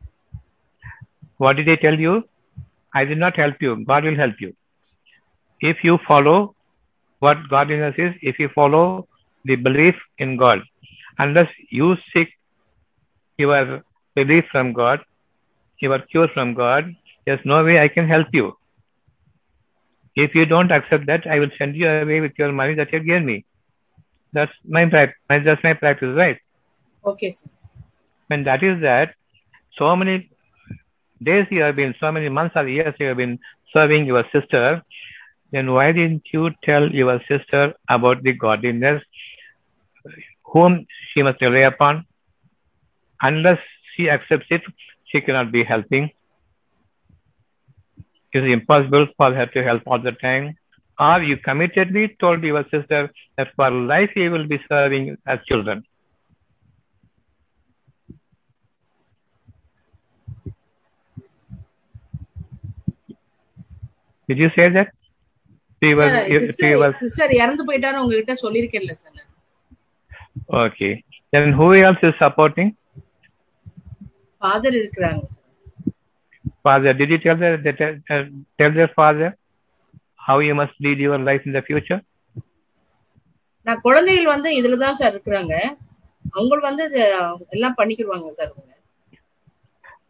[1.37, 2.23] What did I tell you?
[2.93, 3.83] I did not help you.
[3.85, 4.55] God will help you.
[5.61, 6.55] If you follow
[7.19, 9.07] what godliness is, if you follow
[9.45, 10.61] the belief in God,
[11.19, 12.29] unless you seek
[13.37, 13.83] your
[14.15, 14.99] belief from God,
[15.79, 18.57] your cure from God, there's no way I can help you.
[20.15, 22.99] If you don't accept that, I will send you away with your money that you
[23.01, 23.45] gave me.
[24.33, 25.17] That's my practice.
[25.29, 26.39] That's my practice, right?
[27.05, 27.49] Okay, sir.
[28.27, 29.13] When that is that,
[29.77, 30.31] so many
[31.21, 33.39] days you have been, so many months or years you have been
[33.73, 34.83] serving your sister,
[35.51, 39.01] then why didn't you tell your sister about the godliness
[40.43, 42.05] whom she must rely upon?
[43.21, 43.59] Unless
[43.95, 44.61] she accepts it,
[45.05, 46.11] she cannot be helping.
[48.33, 50.55] It is impossible for her to help all the time.
[50.99, 55.83] Or you committedly told your sister that for life you will be serving as children.
[64.29, 64.93] Did you say that
[65.81, 66.11] she was
[66.59, 69.25] she was sister இறந்து போயிட்டான்னு உங்ககிட்ட சொல்லிருக்கேன்ல sir
[70.63, 70.89] okay
[71.29, 72.71] then who else is supporting
[74.41, 75.25] father இருக்கறாங்க
[76.65, 77.75] father did you tell their
[78.09, 78.23] uh,
[78.57, 79.29] tell their father
[80.19, 81.63] how you must lead your life in the
[83.65, 85.53] நான் குழந்தைகள் வந்து இதுல தான் sir இருக்கறாங்க.
[86.33, 86.83] அவங்க வந்து
[87.49, 88.51] எல்லாம் பண்ணிக்கிடுவாங்க சார்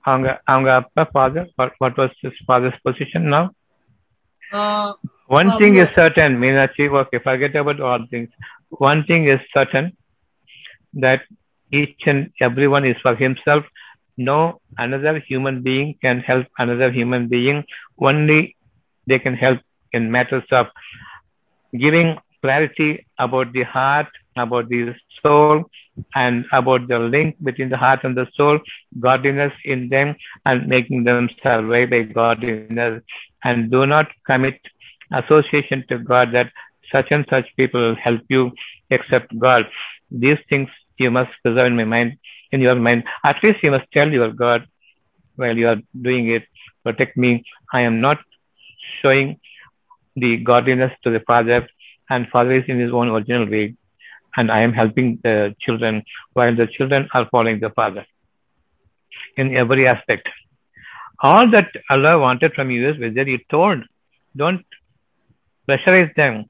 [0.01, 1.47] அவங்க அவங்க அப்பா father
[1.81, 3.45] what was his father's position now
[4.51, 4.95] now?
[5.27, 8.29] One thing is certain, Meenakshi, okay, forget about all things.
[8.69, 9.95] One thing is certain
[10.93, 11.21] that
[11.71, 13.65] each and everyone is for himself.
[14.27, 17.63] no another human being can help another human being.
[17.99, 18.55] Only
[19.07, 19.59] they can help
[19.93, 20.67] in matters of
[21.77, 25.63] giving clarity about the heart, about the soul,
[26.15, 28.59] and about the link between the heart and the soul,
[28.99, 33.03] godliness in them, and making them survive by godliness.
[33.43, 34.59] And do not commit
[35.11, 36.51] association to God that
[36.91, 38.51] such and such people will help you
[38.89, 39.65] except God.
[40.09, 42.17] These things you must preserve in my mind,
[42.51, 43.03] in your mind.
[43.23, 44.67] At least you must tell your God
[45.35, 46.43] while you are doing it,
[46.83, 47.43] protect me.
[47.71, 48.17] I am not
[49.01, 49.39] showing
[50.15, 51.67] the godliness to the Father,
[52.09, 53.75] and Father is in his own original way,
[54.35, 58.05] and I am helping the children while the children are following the Father
[59.35, 60.27] in every aspect.
[61.19, 63.83] All that Allah wanted from you is whether you told,
[64.35, 64.63] don't
[65.67, 66.45] pressurize them.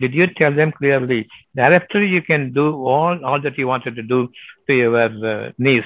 [0.00, 1.28] Did you tell them clearly?
[1.54, 4.28] Thereafter, you can do all, all that you wanted to do
[4.66, 5.84] to your uh, niece,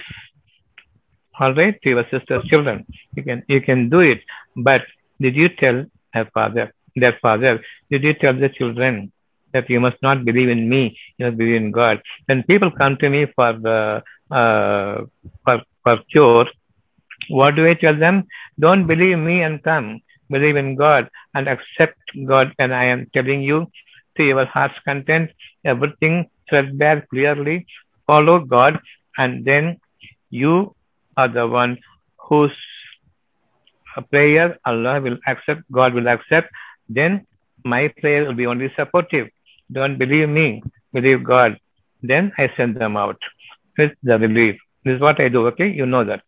[1.38, 2.86] all right, to your sister's children.
[3.14, 4.20] You can you can do it,
[4.56, 4.82] but
[5.20, 9.12] did you tell her father, their father, did you tell the children
[9.52, 12.02] that you must not believe in me, you must believe in God?
[12.26, 15.04] When people come to me for the uh,
[15.44, 16.46] for for cure,
[17.28, 18.26] what do I tell them?
[18.58, 20.00] Don't believe me and come.
[20.30, 23.66] Believe in God and accept God when I am telling you
[24.16, 25.30] to your heart's content,
[25.64, 27.66] everything threadbare clearly.
[28.06, 28.80] Follow God,
[29.16, 29.78] and then
[30.30, 30.74] you
[31.16, 31.78] are the one
[32.18, 32.56] whose
[34.10, 36.50] prayer Allah will accept, God will accept.
[36.88, 37.26] Then
[37.64, 39.28] my prayer will be only supportive.
[39.70, 40.62] Don't believe me,
[40.92, 41.58] believe God.
[42.02, 43.18] Then I send them out
[43.78, 44.58] with the relief.
[44.84, 45.70] This is what I do, okay?
[45.70, 46.22] You know that.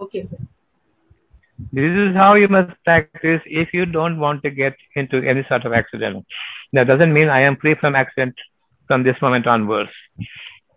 [0.00, 0.38] Okay, sir.
[1.72, 5.64] This is how you must practice if you don't want to get into any sort
[5.64, 6.26] of accident.
[6.72, 8.34] That doesn't mean I am free from accident
[8.86, 9.90] from this moment onwards.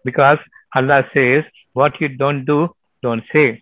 [0.05, 0.37] Because
[0.73, 1.43] Allah says,
[1.73, 2.69] what you don't do,
[3.03, 3.61] don't say.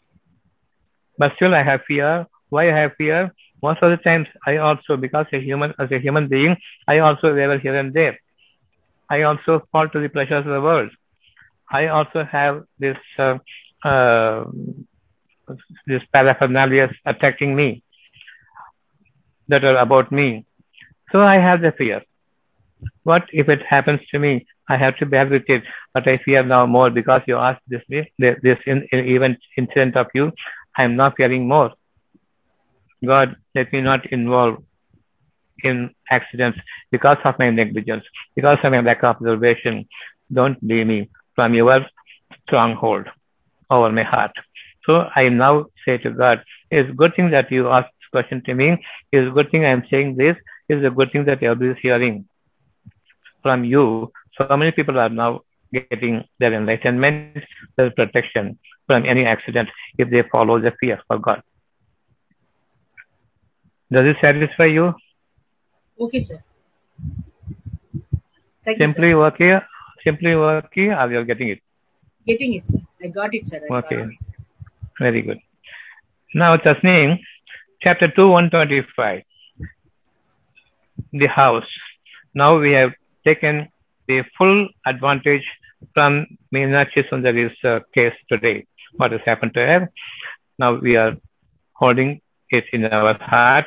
[1.17, 2.27] But still I have fear.
[2.49, 3.33] Why I have fear?
[3.63, 6.55] Most of the times I also, because a human, as a human being,
[6.87, 8.19] I also waver here and there.
[9.09, 10.91] I also fall to the pleasures of the world.
[11.71, 13.39] I also have this uh,
[13.83, 14.45] uh,
[15.85, 17.83] this paraphernalia is attacking me
[19.47, 20.45] that are about me.
[21.11, 22.01] So I have the fear.
[23.03, 24.45] What if it happens to me?
[24.69, 27.81] I have to bear with it, but I fear now more because you asked this
[27.87, 30.31] this in, in event incident of you.
[30.77, 31.71] I am not fearing more.
[33.05, 34.63] God, let me not involve
[35.63, 36.59] in accidents
[36.91, 38.03] because of my negligence,
[38.35, 39.87] because of my lack of observation.
[40.31, 41.85] Don't leave me from your
[42.45, 43.07] stronghold
[43.69, 44.31] over my heart.
[44.87, 48.41] So I now say to God, it's a good thing that you asked this question
[48.45, 48.83] to me.
[49.11, 50.37] It's a good thing I'm saying this.
[50.69, 52.25] It's a good thing that everybody is hearing
[53.43, 54.11] from you.
[54.39, 55.41] So many people are now
[55.73, 57.43] getting their enlightenment,
[57.75, 58.57] their protection
[58.87, 59.67] from any accident
[59.97, 61.43] if they follow the fear for God.
[63.91, 64.93] Does it satisfy you?
[65.99, 66.41] Okay, sir.
[68.63, 69.17] Thank you, Simply sir.
[69.17, 69.65] work here,
[70.03, 71.59] simply work here, or you're getting it.
[72.25, 72.79] Getting it, sir.
[73.03, 73.61] I got it, sir.
[73.69, 74.05] I Okay.
[74.99, 75.39] Very good.
[76.33, 77.19] Now, Tasneem,
[77.81, 79.21] chapter 2, 125.
[81.13, 81.69] The house.
[82.33, 82.91] Now we have
[83.25, 83.69] taken
[84.07, 85.43] the full advantage
[85.93, 88.65] from Meenakshi Sundari's uh, case today.
[88.95, 89.91] What has happened to her?
[90.59, 91.15] Now we are
[91.73, 93.65] holding it in our heart.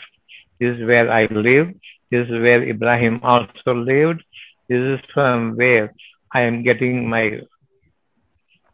[0.58, 1.68] This is where I live.
[2.10, 4.22] This is where Ibrahim also lived.
[4.68, 5.94] This is from where
[6.32, 7.40] I am getting my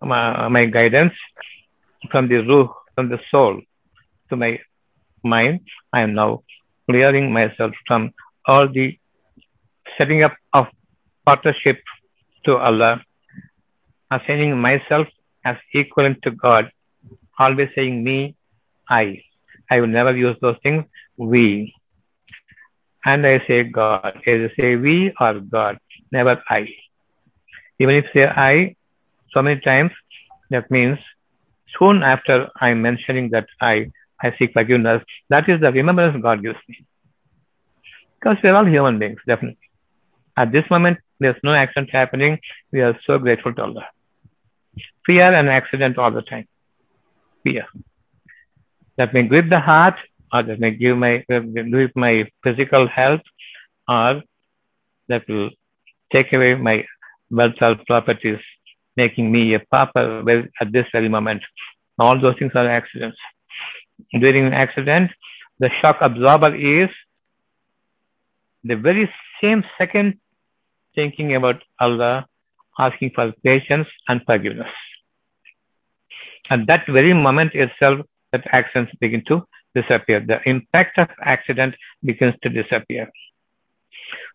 [0.01, 1.15] my, my guidance
[2.11, 3.61] from the ruh, from the soul
[4.29, 4.59] to my
[5.23, 5.61] mind.
[5.93, 6.43] I am now
[6.89, 8.13] clearing myself from
[8.47, 8.99] all the
[9.97, 10.67] setting up of
[11.25, 11.79] partnership
[12.45, 13.03] to Allah,
[14.11, 15.09] assigning myself
[15.45, 16.71] as equivalent to God,
[17.39, 18.37] always saying me,
[18.89, 19.23] I.
[19.71, 20.85] I will never use those things,
[21.17, 21.75] we.
[23.05, 24.21] And I say God.
[24.27, 25.79] Either say we or God,
[26.13, 26.69] never I.
[27.79, 28.75] Even if say I,
[29.33, 29.93] so many times,
[30.51, 30.99] that means
[31.79, 36.59] soon after I'm mentioning that I, I seek forgiveness, that is the remembrance God gives
[36.69, 36.85] me.
[38.19, 39.59] Because we're all human beings, definitely.
[40.37, 42.39] At this moment, there's no accident happening.
[42.73, 43.87] We are so grateful to Allah.
[45.07, 46.47] Fear and accident all the time.
[47.45, 47.67] Fear.
[48.97, 49.95] That may grip the heart,
[50.33, 53.23] or that may give my grip my physical health,
[53.89, 54.23] or
[55.09, 55.51] that will
[56.13, 56.85] take away my
[57.31, 57.55] wealth
[57.87, 58.41] properties,
[58.97, 61.43] making me a well, at this very moment.
[61.99, 63.19] All those things are accidents.
[64.21, 65.11] During an accident,
[65.59, 66.91] the shock absorber is
[68.65, 70.19] the very same second
[70.95, 72.27] thinking about Allah,
[72.79, 74.73] asking for patience and forgiveness.
[76.51, 80.21] At that very moment itself, that accidents begin to disappear.
[80.21, 81.75] The impact of accident
[82.05, 83.11] begins to disappear.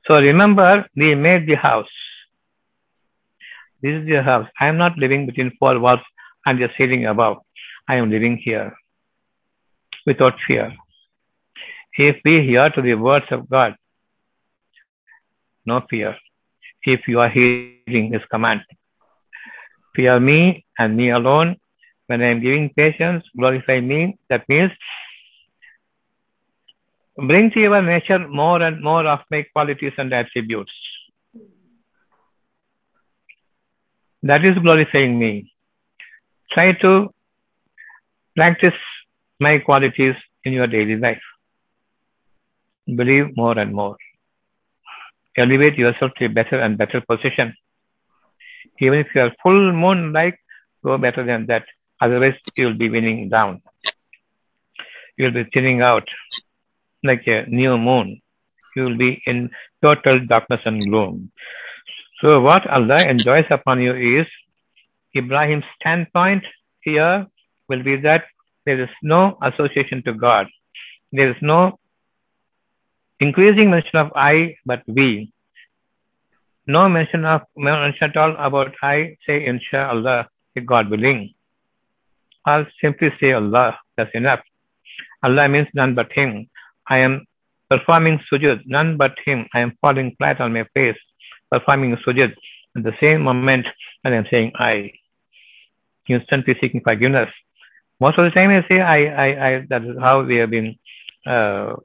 [0.07, 1.89] So remember, we made the house.
[3.82, 4.48] This is the house.
[4.60, 6.02] I am not living between four walls
[6.46, 7.38] and the ceiling above.
[7.88, 8.74] I am living here
[10.06, 10.74] without fear.
[11.98, 13.76] If we hear to the words of God,
[15.66, 16.16] no fear.
[16.84, 18.62] If you are hearing His command,
[19.96, 21.58] fear me and me alone.
[22.08, 24.18] When I am giving patience, glorify me.
[24.30, 24.72] That means
[27.18, 30.72] bring to your nature more and more of my qualities and attributes.
[34.24, 35.52] That is glorifying me.
[36.52, 37.14] Try to
[38.36, 38.80] practice
[39.40, 41.22] my qualities in your daily life.
[42.86, 43.98] Believe more and more.
[45.38, 47.56] Elevate yourself to a better and better position.
[48.80, 50.40] Even if you are full moon like,
[50.84, 51.66] go better than that.
[52.00, 53.62] Otherwise, you will be winning down.
[55.18, 56.08] You will be thinning out
[57.04, 58.22] like a new moon.
[58.76, 59.50] You will be in
[59.84, 61.32] total darkness and gloom.
[62.22, 64.28] So, what Allah enjoys upon you is
[65.16, 66.44] Ibrahim's standpoint
[66.82, 67.26] here
[67.68, 68.26] will be that
[68.66, 70.48] there is no association to God.
[71.12, 71.80] There is no
[73.20, 75.34] increasing mention of I, but we.
[76.68, 81.34] No mention of mention at all about I, say inshallah, if God willing.
[82.46, 84.42] I'll simply say Allah, that's enough.
[85.24, 86.50] Allah means none but Him.
[86.88, 87.26] I am
[87.70, 89.48] performing sujud, none but Him.
[89.54, 90.98] I am falling flat on my face,
[91.52, 92.34] performing sujud.
[92.76, 93.66] At the same moment,
[94.04, 94.91] and I'm saying I,
[96.08, 97.30] instantly seeking forgiveness.
[97.99, 99.66] Most of the time, I say I, I, I.
[99.70, 100.76] That is how we have been
[101.28, 101.76] uh,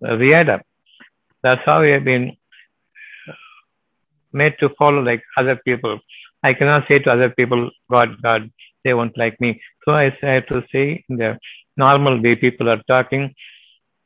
[0.00, 0.62] reared up.
[1.42, 2.36] That's how we have been
[4.32, 5.98] made to follow like other people.
[6.42, 8.50] I cannot say to other people, God, God,
[8.84, 9.60] they won't like me.
[9.84, 11.38] So I have to say in the
[11.76, 13.34] normal way people are talking,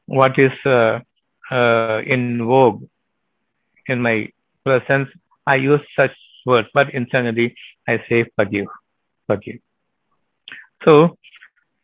[0.07, 1.01] what is uh,
[1.51, 2.83] uh, in vogue
[3.89, 4.29] in my
[4.67, 5.09] presence,
[5.47, 6.15] I use such
[6.45, 7.55] words, but internally
[7.89, 8.67] I say forgive,
[9.29, 9.59] forgive.
[10.85, 11.17] So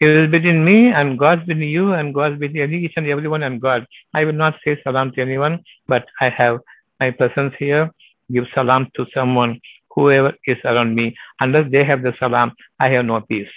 [0.01, 3.61] it is between me and God, between you and God, between each and everyone and
[3.61, 3.87] God.
[4.15, 6.59] I will not say salam to anyone, but I have
[7.01, 7.85] my presence here.
[8.33, 9.61] Give salam to someone,
[9.95, 11.15] whoever is around me.
[11.41, 13.57] Unless they have the salam, I have no peace.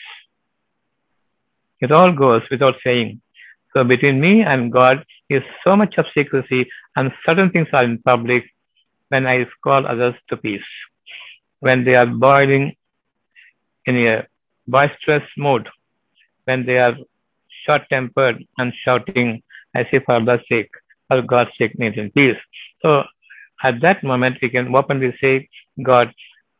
[1.81, 3.21] It all goes without saying.
[3.73, 6.61] So between me and God is so much of secrecy,
[6.95, 8.43] and certain things are in public
[9.15, 10.71] when I call others to peace.
[11.67, 12.65] When they are boiling
[13.85, 14.27] in a
[14.67, 15.69] boisterous mood,
[16.45, 16.95] when they are
[17.65, 19.29] short tempered and shouting,
[19.75, 20.71] I say, for Allah's sake,
[21.07, 22.41] for God's sake, need in peace.
[22.81, 23.03] So
[23.63, 25.49] at that moment, we can openly say,
[25.91, 26.13] God,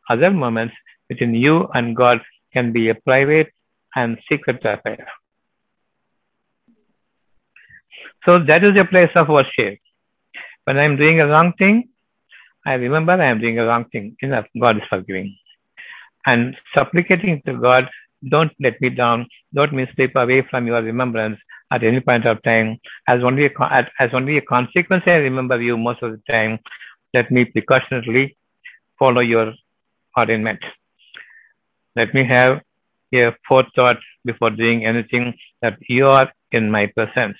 [0.08, 0.74] other moments
[1.08, 2.20] between you and God
[2.52, 3.52] can be a private
[3.94, 5.06] and secret affair.
[8.24, 9.78] So that is a place of worship.
[10.64, 11.88] When I am doing a wrong thing,
[12.66, 14.16] I remember I am doing a wrong thing.
[14.20, 15.36] Enough, God is forgiving.
[16.26, 17.88] And supplicating to God,
[18.28, 19.28] don't let me down.
[19.54, 21.38] Don't me slip away from your remembrance
[21.70, 22.78] at any point of time.
[23.06, 23.50] As only a,
[24.00, 26.58] as only a consequence, I remember you most of the time.
[27.14, 28.34] Let me precautionarily
[28.98, 29.54] follow your
[30.18, 30.58] ordainment.
[31.94, 32.62] Let me have
[33.14, 37.38] a forethought before doing anything that you are in my presence.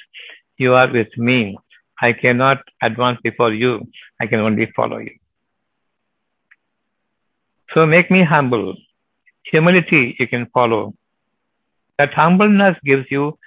[0.57, 1.59] You are with me.
[2.01, 3.89] I cannot advance before you.
[4.21, 5.17] I can only follow you.
[7.75, 8.75] So make me humble.
[9.45, 10.95] Humility you can follow.
[11.99, 13.39] That humbleness gives you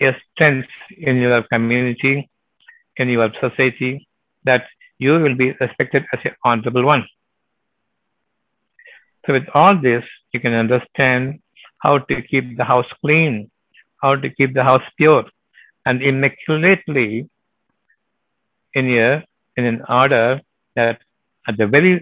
[0.00, 0.68] a strength
[0.98, 2.28] in your community,
[2.96, 4.06] in your society,
[4.44, 4.64] that
[4.98, 7.06] you will be respected as an honorable one.
[9.24, 11.40] So with all this, you can understand
[11.78, 13.50] how to keep the house clean,
[14.02, 15.24] how to keep the house pure
[15.84, 17.28] and immaculately
[18.78, 19.24] in a
[19.56, 20.40] in an order
[20.74, 20.98] that
[21.48, 21.92] at the very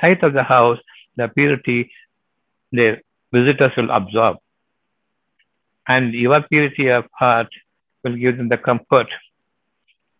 [0.00, 0.80] sight of the house,
[1.16, 1.90] the purity
[2.72, 3.00] the
[3.32, 4.38] visitors will absorb.
[5.86, 7.50] And your purity of heart
[8.02, 9.06] will give them the comfort.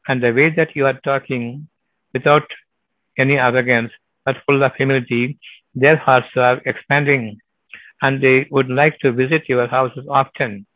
[0.07, 1.69] And the way that you are talking
[2.13, 2.47] without
[3.19, 3.91] any arrogance,
[4.25, 5.39] but full of humility,
[5.75, 7.39] their hearts are expanding
[8.03, 10.67] and they would like to visit your houses often.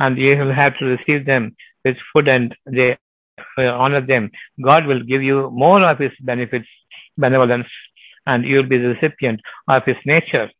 [0.00, 2.96] And you will have to receive them with food and they
[3.56, 4.30] Uh, honor them.
[4.62, 6.68] God will give you more of His benefits,
[7.16, 7.68] benevolence,
[8.26, 10.50] and you will be the recipient of His nature.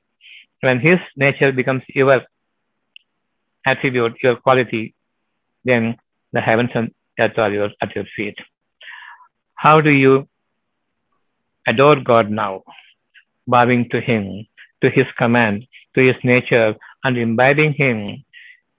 [0.60, 2.22] When His nature becomes your
[3.66, 4.94] attribute, your quality,
[5.64, 5.96] then
[6.32, 8.36] the heavens and earth are yours at your feet.
[9.54, 10.28] How do you
[11.66, 12.62] adore God now?
[13.46, 14.46] Bowing to Him,
[14.82, 16.74] to His command, to His nature,
[17.04, 18.24] and imbibing Him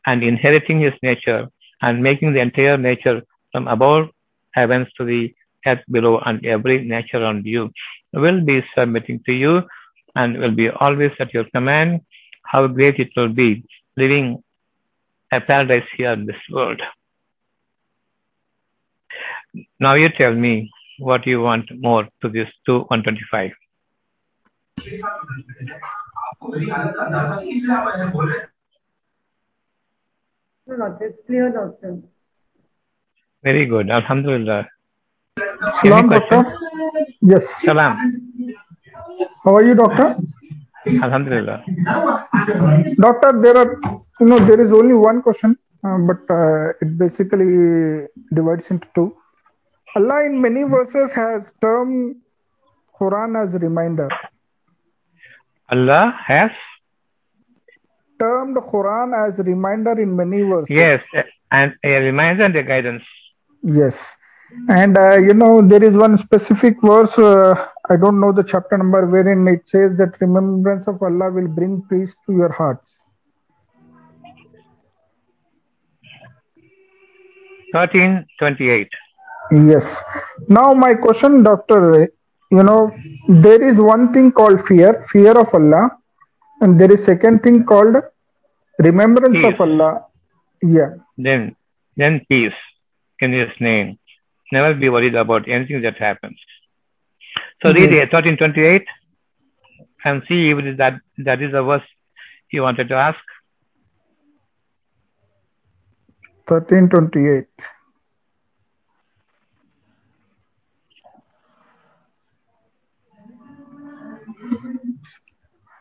[0.05, 1.49] and inheriting His nature
[1.81, 3.21] and making the entire nature
[3.51, 4.09] from above
[4.51, 5.33] heavens to the
[5.65, 7.69] earth below and every nature around you
[8.13, 9.61] will be submitting to you
[10.15, 12.01] and will be always at your command.
[12.43, 13.63] How great it will be
[13.95, 14.43] living
[15.31, 16.81] a paradise here in this world.
[19.79, 23.51] Now you tell me what you want more to this to 125.
[30.67, 32.01] No, doctor, it's clear, doctor.
[33.43, 33.89] Very good.
[33.89, 34.67] Alhamdulillah.
[35.81, 36.45] Salam, doctor.
[37.21, 37.61] Yes.
[37.61, 37.97] Salam.
[39.43, 40.17] How are you, doctor?
[40.87, 41.63] Alhamdulillah.
[42.99, 43.79] Doctor, there are,
[44.19, 49.15] you know, there is only one question, uh, but uh, it basically divides into two.
[49.95, 52.15] Allah in many verses has termed
[52.99, 54.09] Quran as a reminder.
[55.69, 56.51] Allah has,
[58.19, 60.67] Termed Quran as a reminder in many verses.
[60.69, 61.01] yes,
[61.51, 63.03] and a reminder and a guidance.
[63.63, 64.15] Yes.
[64.67, 68.77] And uh, you know, there is one specific verse, uh, I don't know the chapter
[68.77, 72.99] number, wherein it says that remembrance of Allah will bring peace to your hearts.
[77.71, 78.89] 1328.
[79.51, 80.03] Yes.
[80.47, 82.11] Now, my question, Doctor,
[82.51, 82.91] you know,
[83.27, 85.91] there is one thing called fear, fear of Allah,
[86.61, 87.97] and there is second thing called
[88.79, 89.53] remembrance Peace.
[89.53, 90.05] of Allah.
[90.63, 90.95] Yeah.
[91.17, 91.55] Then,
[91.95, 92.53] then peace
[93.21, 93.97] in His name.
[94.51, 96.37] Never be worried about anything that happens.
[97.61, 98.09] So read Yes.
[98.09, 98.85] it, 1328
[100.05, 101.83] and see if that, that is the verse
[102.51, 103.19] you wanted to ask.
[106.47, 107.45] 1328.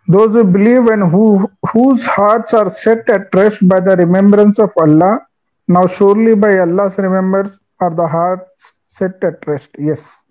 [0.09, 4.73] Those who believe and who whose hearts are set at rest by the remembrance of
[4.81, 5.21] Allah.
[5.69, 9.71] Now surely by Allah's remembrance are the hearts set at rest.
[9.79, 10.23] Yes.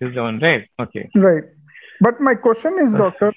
[0.00, 0.68] This is the one, right?
[0.80, 1.10] Okay.
[1.14, 1.44] Right.
[2.00, 3.32] But my question is, doctor,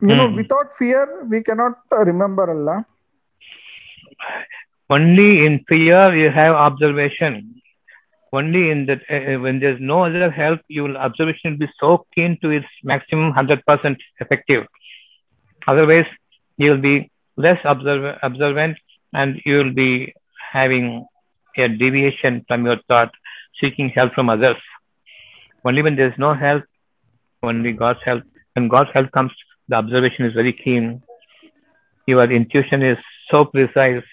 [0.00, 0.36] you know, Hmm.
[0.36, 2.84] without fear, we cannot uh, remember Allah.
[4.90, 7.60] Only in fear you have observation.
[8.32, 12.38] Only in that uh, when there's no other help, your observation will be so keen
[12.42, 14.66] to its maximum hundred percent effective.
[15.66, 16.06] Otherwise,
[16.56, 18.76] you will be less observ- observant,
[19.12, 20.14] and you will be
[20.52, 21.06] having
[21.56, 23.12] a deviation from your thought,
[23.60, 24.56] seeking help from others.
[25.64, 26.64] Only when there's no help,
[27.42, 28.22] only God's help.
[28.54, 29.32] When God's help comes,
[29.68, 31.02] the observation is very keen.
[32.06, 32.98] Your intuition is
[33.30, 34.04] so precise,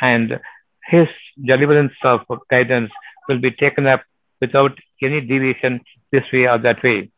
[0.00, 0.38] and
[0.86, 1.08] His
[1.42, 2.20] deliverance of
[2.50, 2.90] guidance
[3.28, 4.02] will be taken up
[4.40, 5.80] without any deviation
[6.12, 7.10] this way or that way.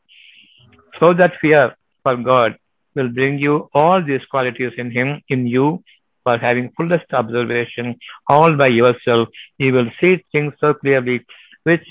[1.00, 2.56] So that fear for God
[2.94, 5.82] will bring you all these qualities in Him, in you,
[6.26, 7.94] for having fullest observation
[8.28, 9.28] all by yourself.
[9.58, 11.18] You will see things so clearly
[11.64, 11.86] which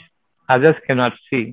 [0.55, 1.43] others cannot see.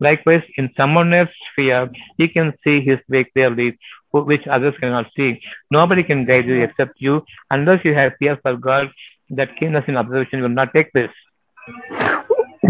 [0.00, 1.80] Likewise, in someone else's fear,
[2.18, 3.78] he can see his way clearly,
[4.10, 5.40] which others cannot see.
[5.70, 8.90] Nobody can guide you except you, unless you have fear for God.
[9.30, 11.14] That keenness in observation will not take place.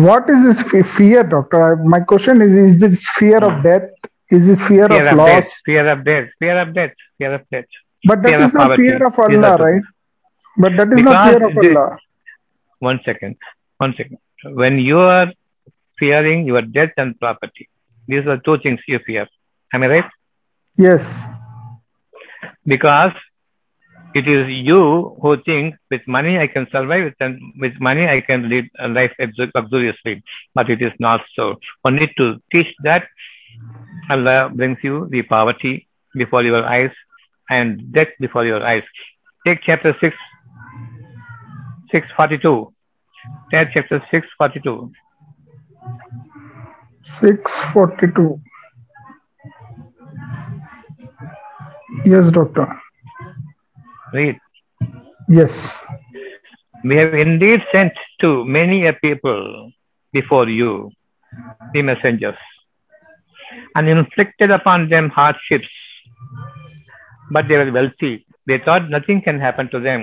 [0.08, 1.76] What is this fear, doctor?
[1.94, 3.88] My question is: Is this fear of death?
[4.30, 5.28] Is this fear, Fear of of loss?
[5.28, 7.64] death, fear of death, fear of death, fear of death.
[8.04, 9.82] But that fear is not fear of Allah, right?
[10.58, 11.98] But that is not fear of the- Allah.
[12.80, 13.36] One second,
[13.78, 14.18] one second.
[14.62, 15.28] When you are
[15.98, 17.68] fearing your death and property,
[18.08, 19.28] these are two things you fear.
[19.72, 20.10] Am I right?
[20.76, 21.22] Yes.
[22.66, 23.12] because
[24.14, 28.48] it is you who think with money I can survive, with, with money I can
[28.48, 29.12] lead a life
[29.54, 30.22] luxuriously,
[30.54, 31.56] but it is not so.
[31.84, 33.06] Only to teach that
[34.10, 36.90] Allah brings you the poverty before your eyes
[37.50, 38.82] and death before your eyes.
[39.46, 40.16] Take chapter 6,
[41.90, 42.72] 642.
[43.50, 44.92] Take chapter 642.
[47.04, 48.40] 642.
[52.04, 52.80] Yes, doctor.
[54.12, 54.38] Read.
[55.28, 55.84] Yes.
[56.84, 59.70] We have indeed sent to many a people
[60.12, 60.90] before you,
[61.72, 62.36] the messengers,
[63.76, 65.68] and inflicted upon them hardships.
[67.34, 68.14] But they were wealthy.
[68.46, 70.00] They thought nothing can happen to them.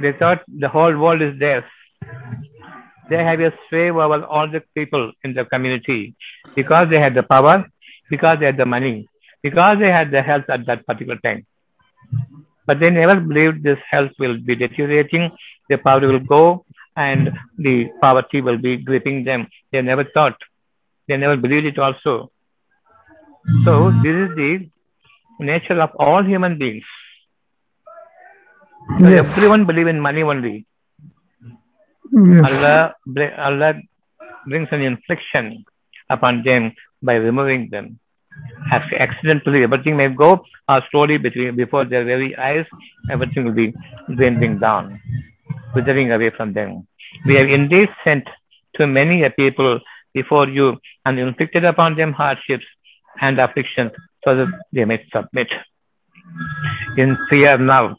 [0.00, 1.64] They thought the whole world is theirs.
[3.10, 6.14] They have a sway over all the people in the community
[6.54, 7.56] because they had the power,
[8.10, 9.08] because they had the money,
[9.42, 11.46] because they had the health at that particular time.
[12.66, 15.30] But they never believed this health will be deteriorating,
[15.68, 16.64] the power will go,
[16.96, 19.48] and the poverty will be gripping them.
[19.72, 20.36] They never thought.
[21.08, 22.30] They never believed it also.
[23.64, 24.68] So this is the
[25.42, 26.84] nature of all human beings.
[28.98, 29.36] So Yes.
[29.36, 30.66] Everyone believe in money only.
[32.12, 32.44] Yes.
[32.48, 32.94] Allah,
[33.38, 33.74] Allah
[34.46, 35.64] brings an infliction
[36.10, 36.72] upon them
[37.02, 37.98] by removing them.
[38.72, 42.66] Ac- Accidentally, everything may go or slowly between, before their very eyes,
[43.10, 43.72] everything will be
[44.16, 45.00] dwindling down,
[45.74, 46.86] withering away from them.
[47.26, 48.24] We have indeed sent
[48.76, 49.80] to many a people
[50.14, 52.64] before you and inflicted upon them hardships
[53.20, 53.92] and afflictions
[54.24, 55.48] so that they may submit.
[56.96, 57.96] In fear now,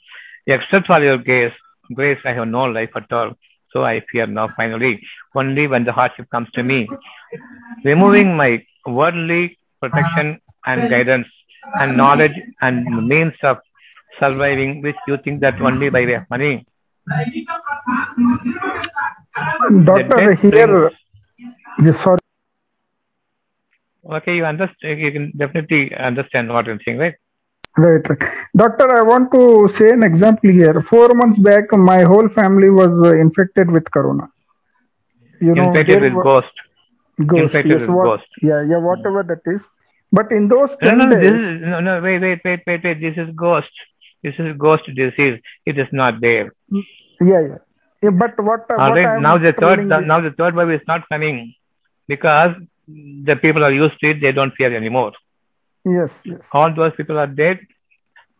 [0.47, 1.53] except for your grace,
[1.93, 3.33] grace I have no life at all.
[3.71, 5.01] So I fear now finally,
[5.35, 6.87] only when the hardship comes to me.
[7.83, 11.27] Removing my worldly protection and guidance
[11.79, 13.57] and knowledge and means of
[14.19, 16.65] surviving, which you think that only by way of money.
[19.83, 20.91] Doctor, here,
[21.83, 22.22] yes, sorry.
[24.11, 27.15] Okay, you understand, you can definitely understand what I'm saying, right?
[27.77, 28.03] Right.
[28.55, 30.81] Doctor, I want to say an example here.
[30.81, 34.27] Four months back, my whole family was uh, infected with corona.
[35.41, 36.47] You know, Infected with ghost.
[37.25, 37.41] ghost.
[37.41, 38.27] infected yes, with what, ghost.
[38.41, 39.67] Yeah, yeah, whatever that is.
[40.11, 42.61] But in those No, 10 no, no, days, this is, no, no, wait, wait, wait,
[42.67, 43.01] wait, wait.
[43.01, 43.71] This is ghost.
[44.21, 45.39] This is ghost disease.
[45.65, 46.53] It is not there.
[46.69, 46.81] yeah,
[47.21, 47.57] yeah.
[48.03, 49.19] yeah but what, All what right.
[49.21, 51.55] Now the third, the, now the third wave is not coming
[52.07, 52.55] because
[52.87, 54.21] the people are used to it.
[54.21, 55.13] They don't fear anymore.
[55.85, 56.41] yes, yes.
[56.51, 57.59] All those people are dead.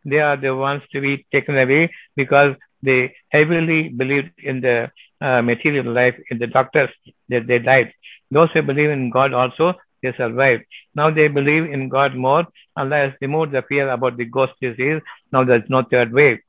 [0.06, 4.92] They are the ones to be taken away because they heavily believed in the
[5.22, 6.90] uh, material life, in the doctors.
[7.30, 7.94] That they died.
[8.32, 10.64] Those who believe in God also, they survived.
[10.96, 12.46] Now they believe in God more.
[12.76, 15.02] Allah has removed the fear about the ghost disease.
[15.32, 16.40] Now there's no third wave.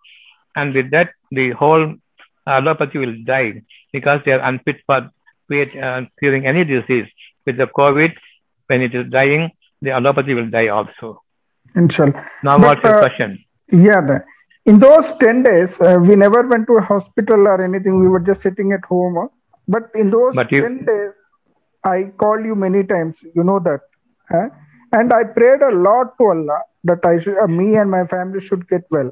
[0.57, 1.95] And with that, the whole
[2.47, 5.11] allopathy will die because they are unfit for
[5.47, 7.07] create, uh, curing any disease.
[7.47, 8.13] With the COVID,
[8.69, 9.51] when it is dying,
[9.83, 11.23] the allopathy will die also.
[11.77, 12.27] Inshallah.
[12.43, 13.45] Now, But, what's your uh, question?
[13.71, 14.19] Yeah,
[14.67, 18.01] in those 10 days, uh, we never went to a hospital or anything.
[18.01, 19.29] We were just sitting at home.
[19.69, 21.11] But in those But you- 10 days,
[21.85, 23.23] I called you many times.
[23.35, 23.81] You know that.
[24.31, 24.49] huh?
[24.93, 28.41] And I prayed a lot to Allah that I should, uh, me and my family
[28.41, 29.11] should get well.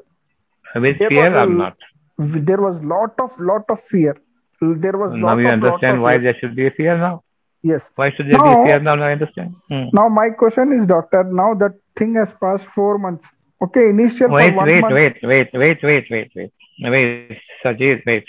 [0.74, 1.76] With there fear was or not?
[2.18, 4.16] There was lot of lot of fear.
[4.60, 6.20] There was Now lot you lot understand of why fear.
[6.22, 7.24] there should be a fear now.
[7.62, 7.88] Yes.
[7.94, 8.64] Why should there No.
[8.64, 8.94] be fear now?
[8.96, 9.54] Now I understand.
[9.70, 9.84] Hmm.
[9.92, 11.22] Now my question is, doctor.
[11.24, 13.30] Now that thing has passed four months.
[13.62, 14.94] Okay, initial for Wait, one wait, month.
[14.94, 16.52] wait, wait, wait, wait, wait, wait,
[16.94, 18.24] wait, Sajid, wait.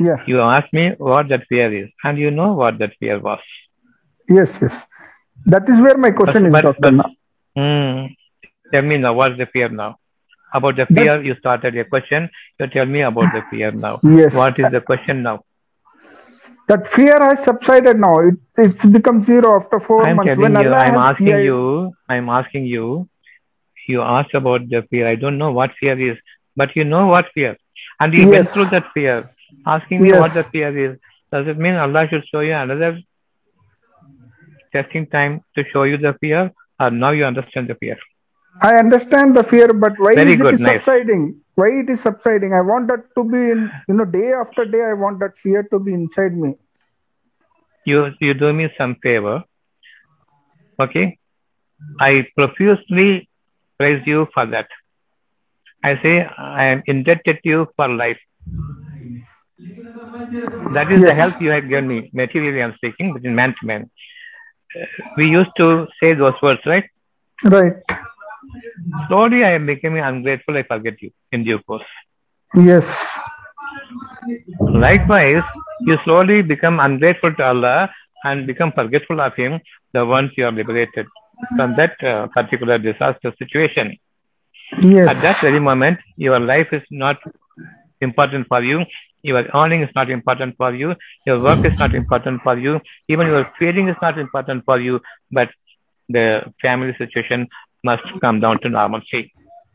[0.00, 0.16] Yeah.
[0.26, 3.38] You asked me what that fear is, and you know what that fear was.
[4.28, 4.58] Yes.
[4.60, 4.84] Yes.
[5.46, 6.80] That is where my question But- is, but- doctor.
[6.80, 7.10] but- now.
[7.56, 8.06] Hmm.
[8.72, 9.96] Tell me now, what's the fear now?
[10.52, 12.28] About the That- fear, you started your question.
[12.58, 14.00] You tell me about the fear now.
[14.02, 14.34] Yes.
[14.34, 15.44] What is the question now?
[16.68, 18.14] That fear has subsided now.
[18.28, 20.36] It, it's become zero after 4 I'm months.
[20.36, 23.08] when you, Allah I'm asking fear- you, I'm asking you,
[23.88, 25.06] you asked about the fear.
[25.08, 26.16] I don't know what fear is,
[26.56, 27.56] but you know what fear.
[28.00, 29.30] And you went through that fear.
[29.64, 30.34] Asking me what Yes.
[30.34, 30.98] the fear is.
[31.32, 32.98] Does it mean Allah should show you another
[34.72, 36.50] testing time to show you the fear?
[36.80, 37.96] Or now you understand the fear?
[38.62, 40.84] I understand the fear, but why Very is good, it nice.
[40.84, 41.40] subsiding?
[41.54, 42.52] Why it is subsiding?
[42.52, 44.82] I want that to be in, you know, day after day.
[44.82, 46.54] I want that fear to be inside me.
[47.84, 49.42] You you do me some favor.
[50.80, 51.18] Okay?
[52.00, 53.28] I profusely
[53.78, 54.68] praise you for that.
[55.84, 58.18] I say I am indebted to you for life.
[60.74, 62.10] That is the help you have given me.
[62.12, 63.90] Materially, I'm speaking, but in man to man.
[64.74, 66.84] Uh, We used to say those words, right?
[67.44, 67.74] Right.
[69.08, 70.56] Slowly, I am becoming ungrateful.
[70.56, 71.84] I forget you in due course.
[72.54, 73.06] Yes.
[74.60, 75.42] Likewise,
[75.80, 77.90] you slowly become ungrateful to Allah
[78.24, 79.60] and become forgetful of Him
[79.92, 81.06] the once you are liberated
[81.56, 83.96] from that uh, particular disaster situation.
[84.80, 85.08] Yes.
[85.08, 87.18] At that very moment, your life is not
[88.00, 88.84] important for you.
[89.22, 90.94] Your earning is not important for you.
[91.26, 92.80] Your work is not important for you.
[93.08, 95.00] Even your feeling is not important for you.
[95.30, 95.50] But
[96.08, 97.48] the family situation
[97.88, 99.22] must come down to normalcy.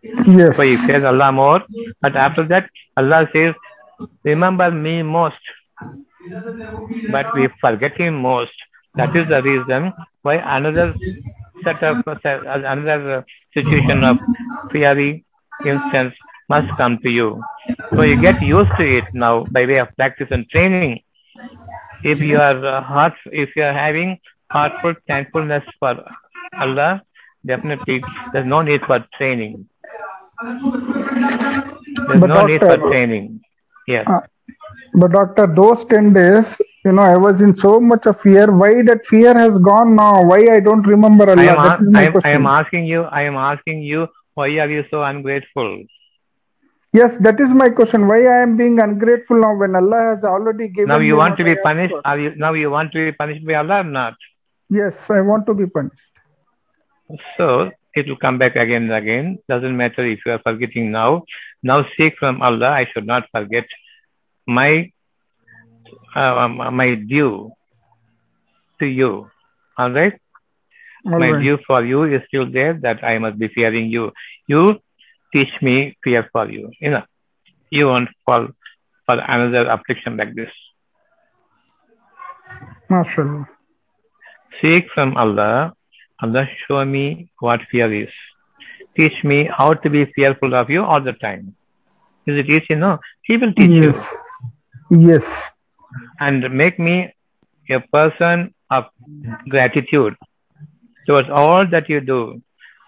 [0.03, 0.57] Yes.
[0.57, 1.61] So he says Allah more.
[2.01, 3.53] But after that, Allah says,
[4.23, 5.43] Remember me most.
[7.11, 8.51] But we forget him most.
[8.95, 10.93] That is the reason why another
[11.63, 14.17] set of another situation of
[14.71, 15.23] fiery
[15.65, 16.13] instance
[16.49, 17.41] must come to you.
[17.95, 20.99] So you get used to it now by way of practice and training.
[22.03, 24.19] If you are uh, heart, if you are having
[24.49, 25.93] heartful thankfulness for
[26.59, 27.01] Allah,
[27.45, 28.03] definitely
[28.33, 29.67] there's no need for training.
[30.43, 33.41] There's But no need for doctor- training.
[33.87, 34.05] Yes.
[34.07, 34.21] Uh,
[34.93, 38.45] But doctor, those 10 days, you know, I was in so much of fear.
[38.61, 40.23] Why that fear has gone now?
[40.31, 41.51] Why I don't remember I Allah?
[41.51, 44.07] am, That is my I, am, I am asking you, I am asking you
[44.39, 45.69] Why are you so ungrateful?
[46.93, 48.07] Yes, that is my question.
[48.07, 51.43] Why I am being ungrateful now when Allah has already given Now you want to
[51.49, 51.95] be punished?
[52.11, 54.15] Are you now you want to be punished by Allah or not?
[54.69, 56.10] Yes, I want to be punished.
[57.37, 59.39] So it will come back again and again.
[59.49, 61.23] Doesn't matter if you are forgetting now.
[61.63, 62.69] Now seek from Allah.
[62.69, 63.65] I should not forget
[64.47, 64.91] my
[66.15, 67.51] uh, um, my due
[68.79, 69.29] to you.
[69.77, 70.13] All right.
[71.05, 71.41] All my right.
[71.41, 72.73] due for you is still there.
[72.73, 74.11] That I must be fearing you.
[74.47, 74.79] You
[75.33, 76.71] teach me fear for you.
[76.79, 77.03] You know,
[77.69, 78.47] you won't fall
[79.05, 80.51] for another affliction like this.
[82.89, 83.47] MashaAllah.
[84.61, 85.73] Seek from Allah.
[86.21, 88.09] Allah, show me what fear is.
[88.97, 91.55] Teach me how to be fearful of you all the time.
[92.27, 92.75] Is it easy?
[92.75, 92.99] No.
[93.23, 94.15] He will teach you Yes.
[94.91, 95.51] Yes.
[96.19, 97.13] and make me
[97.69, 98.85] a person of
[99.49, 100.15] gratitude
[101.07, 102.41] towards all that you do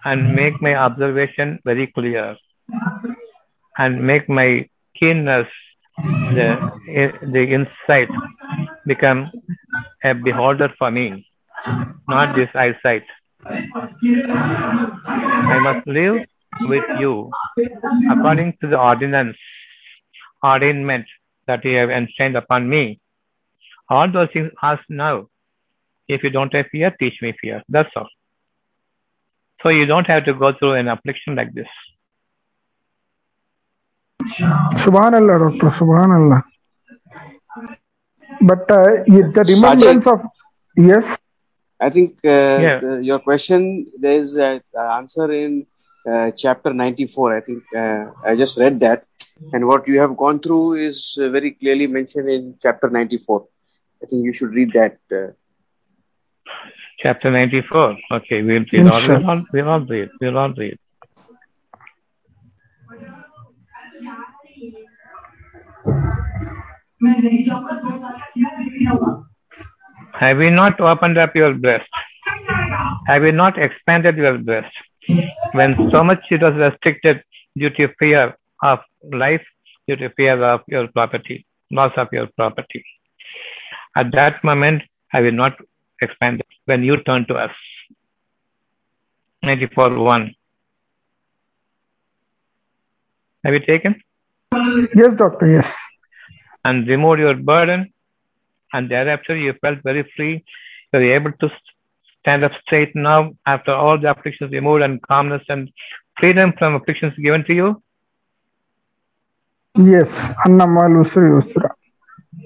[0.04, 2.36] and make my observation very clear
[3.78, 5.48] and make my keenness,
[6.36, 6.48] the,
[7.22, 8.08] the insight
[8.86, 9.30] become
[10.04, 11.26] a beholder for me,
[12.08, 13.04] not this eyesight.
[13.46, 13.66] I
[15.62, 16.26] must live
[16.60, 17.30] with you
[18.10, 19.36] according to the ordinance,
[20.42, 21.04] ordainment
[21.46, 23.00] that you have enshrined upon me.
[23.88, 25.28] All those things ask now.
[26.08, 27.62] If you don't have fear, teach me fear.
[27.68, 28.08] That's all.
[29.62, 31.66] So you don't have to go through an affliction like this.
[34.22, 35.70] Subhanallah, Doctor.
[35.78, 36.42] Subhanallah.
[38.40, 40.22] But uh, the remembrance of
[40.76, 41.18] yes,
[41.86, 42.78] I think uh, Yeah.
[42.84, 44.60] the, your question, there is an
[45.00, 45.66] answer in
[46.10, 47.36] uh, chapter 94.
[47.36, 49.00] I think uh, I just read that.
[49.52, 53.46] And what you have gone through is uh, very clearly mentioned in chapter 94.
[54.02, 54.98] I think you should read that.
[55.12, 55.32] Uh,
[56.98, 57.98] Chapter 94.
[58.12, 60.08] Okay, we'll we'll all, we'll all, we'll all read.
[60.20, 60.78] We'll all read.
[70.20, 71.88] Have you not opened up your breast?
[73.06, 74.72] Have you not expanded your breast?
[75.52, 77.22] When so much it was restricted
[77.56, 78.78] due to fear of
[79.12, 79.42] life,
[79.88, 82.84] due to fear of your property, loss of your property.
[83.96, 85.56] At that moment, have you not
[86.00, 87.50] expanded when you turn to us?
[89.42, 90.34] 94 1.
[93.44, 94.00] Have you taken?
[94.94, 95.46] yes, Doctor.
[95.50, 95.76] Yes.
[96.64, 97.92] and remove your burden,
[98.74, 100.44] and thereafter you felt very free.
[100.92, 101.50] You were able to
[102.20, 105.70] stand up straight now after all the afflictions removed and calmness and
[106.20, 107.82] freedom from afflictions given to you.
[109.92, 110.12] Yes.
[110.46, 111.68] Annamal usra.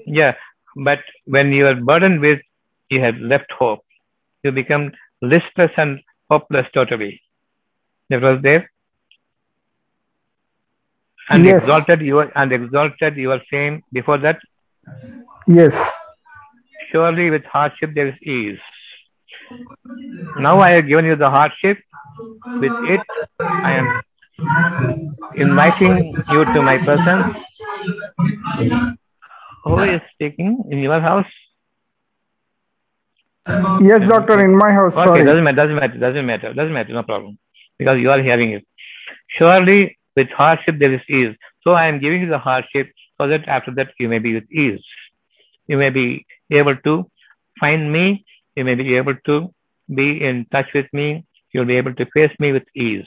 [0.05, 0.35] Yeah,
[0.75, 2.39] but when you are burdened with,
[2.89, 3.81] you have left hope.
[4.43, 4.91] You become
[5.21, 5.99] listless and
[6.29, 7.21] hopeless totally.
[8.09, 8.69] That was there.
[11.29, 11.65] And Yes.
[11.65, 14.39] exalted you and exalted you are same before that
[15.47, 15.98] Yes.
[16.91, 18.59] Surely with hardship there is ease.
[20.37, 21.77] Now I have given you the hardship.
[22.45, 23.01] With it,
[23.39, 24.01] I am
[25.35, 27.37] inviting you to my presence.
[29.63, 31.31] Who is speaking in your house?
[33.81, 34.43] Yes, Doctor.
[34.43, 34.93] In my house.
[34.93, 35.23] Okay, Sorry.
[35.23, 37.37] doesn't matter, doesn't matter, doesn't matter, doesn't matter, no problem.
[37.77, 38.65] Because you are hearing it.
[39.37, 41.35] Surely with hardship there is ease.
[41.63, 44.51] So I am giving you the hardship so that after that you may be with
[44.51, 44.81] ease.
[45.69, 46.93] You may be able to
[47.59, 48.25] find me,
[48.55, 49.35] you may be able to
[49.99, 53.05] be in touch with me, you'll be able to face me with ease.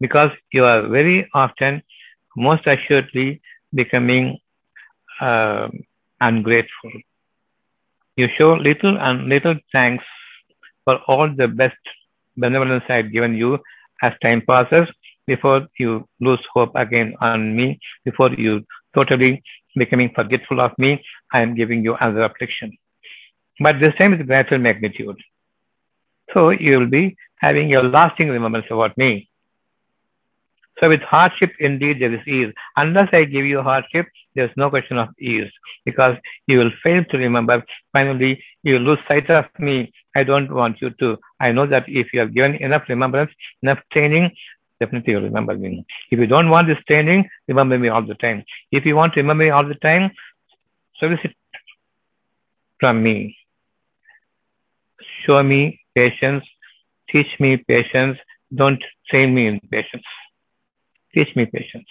[0.00, 1.82] Because you are very often,
[2.36, 3.40] most assuredly,
[3.72, 4.38] becoming
[5.20, 5.84] um
[6.20, 6.92] ungrateful.
[8.16, 10.04] You show little and little thanks
[10.84, 11.78] for all the best
[12.36, 13.58] benevolence I have given you
[14.02, 14.88] as time passes
[15.26, 18.64] before you lose hope again on me, before you
[18.94, 19.42] totally
[19.76, 21.02] becoming forgetful of me,
[21.32, 22.76] I am giving you another affliction.
[23.60, 25.18] But this time is greater magnitude.
[26.32, 29.28] So you will be having your lasting remembrance about me.
[30.82, 32.52] So with hardship, indeed, there is ease.
[32.76, 35.50] Unless I give you hardship, there is no question of ease
[35.84, 36.16] because
[36.46, 37.62] you will fail to remember.
[37.92, 39.92] Finally, you will lose sight of me.
[40.16, 41.18] I don't want you to.
[41.38, 43.30] I know that if you have given enough remembrance,
[43.62, 44.30] enough training,
[44.80, 45.84] definitely you'll remember me.
[46.10, 48.44] If you don't want this training, remember me all the time.
[48.72, 50.10] If you want to remember me all the time,
[50.98, 51.34] solicit
[52.80, 53.36] from me.
[55.24, 56.44] Show me patience.
[57.10, 58.18] Teach me patience.
[58.54, 60.04] Don't train me in patience.
[61.14, 61.86] Teach me patience.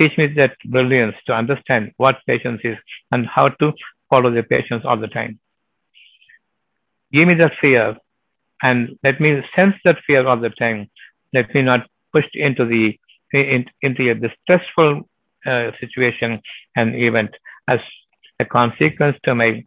[0.00, 2.78] Teach me that brilliance to understand what patience is
[3.12, 3.72] and how to
[4.08, 5.38] follow the patience all the time.
[7.12, 7.96] Give me that fear
[8.62, 10.88] and let me sense that fear all the time.
[11.32, 12.98] Let me not pushed into the
[13.32, 15.08] in, into a distressful
[15.46, 16.40] uh, situation
[16.76, 17.30] and event
[17.68, 17.80] as
[18.40, 19.64] a consequence to my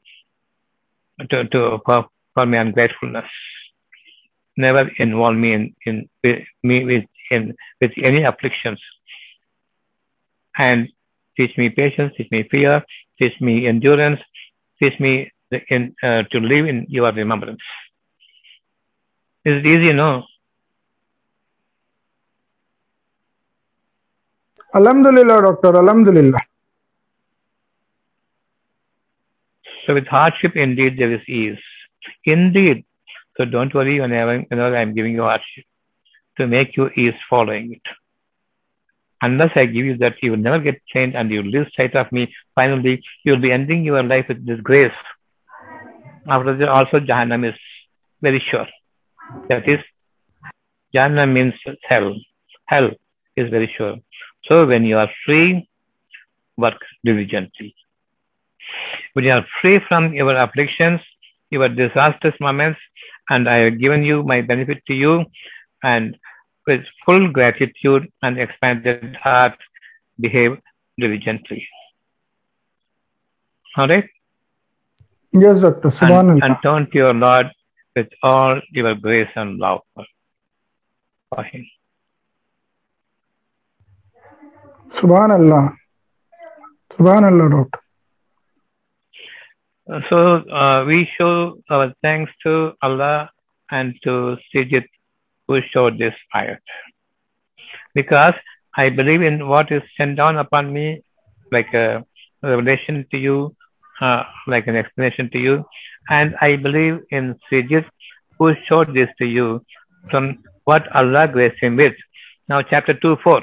[1.29, 3.25] to, to for, for my ungratefulness.
[4.57, 8.79] Never involve me in, in with me with in with any afflictions.
[10.57, 10.89] And
[11.37, 12.83] teach me patience, teach me fear,
[13.19, 14.19] teach me endurance,
[14.81, 17.61] teach me the, in, uh, to live in your remembrance.
[19.45, 19.93] Is it easy?
[19.93, 20.23] No.
[24.73, 25.75] Alhamdulillah, doctor.
[25.77, 26.39] Alhamdulillah.
[29.85, 31.57] So with hardship, indeed, there is ease.
[32.25, 32.85] Indeed.
[33.37, 35.65] So don't worry whenever, whenever I'm giving you hardship.
[36.37, 37.81] To make you ease following it.
[39.21, 42.11] Unless I give you that, you will never get changed and you lose sight of
[42.11, 42.33] me.
[42.55, 44.91] Finally, you will be ending your life with disgrace.
[46.27, 47.59] After that, also Jahannam is
[48.21, 48.67] very sure.
[49.49, 49.79] That is,
[50.95, 51.53] Jahannam means
[51.83, 52.15] hell.
[52.67, 52.89] Hell
[53.35, 53.97] is very sure.
[54.49, 55.69] So when you are free,
[56.57, 57.75] work diligently.
[59.13, 61.01] When you are free from your afflictions,
[61.49, 62.79] your disastrous moments,
[63.29, 65.25] and I have given you my benefit to you,
[65.83, 66.17] and
[66.67, 69.57] with full gratitude and expanded heart,
[70.19, 70.57] behave
[70.97, 71.67] diligently.
[73.77, 74.07] All right?
[75.33, 75.87] Yes, doctor.
[75.87, 76.45] And, Subhanallah.
[76.45, 77.47] and turn to your Lord
[77.95, 80.05] with all your grace and love for,
[84.95, 85.75] Subhanallah.
[86.97, 87.79] Subhanallah, doctor.
[90.09, 90.17] So
[90.49, 93.29] uh, we show our thanks to Allah
[93.71, 94.85] and to Sijit
[95.47, 96.59] who showed this ayat.
[97.93, 98.33] Because
[98.75, 101.03] I believe in what is sent down upon me,
[101.51, 102.05] like a
[102.43, 103.55] revelation to you,
[104.01, 105.65] uh, like an explanation to you,
[106.09, 107.85] and I believe in Sijit
[108.37, 109.65] who showed this to you
[110.09, 111.93] from what Allah graced him with.
[112.47, 113.41] Now, chapter 2 4.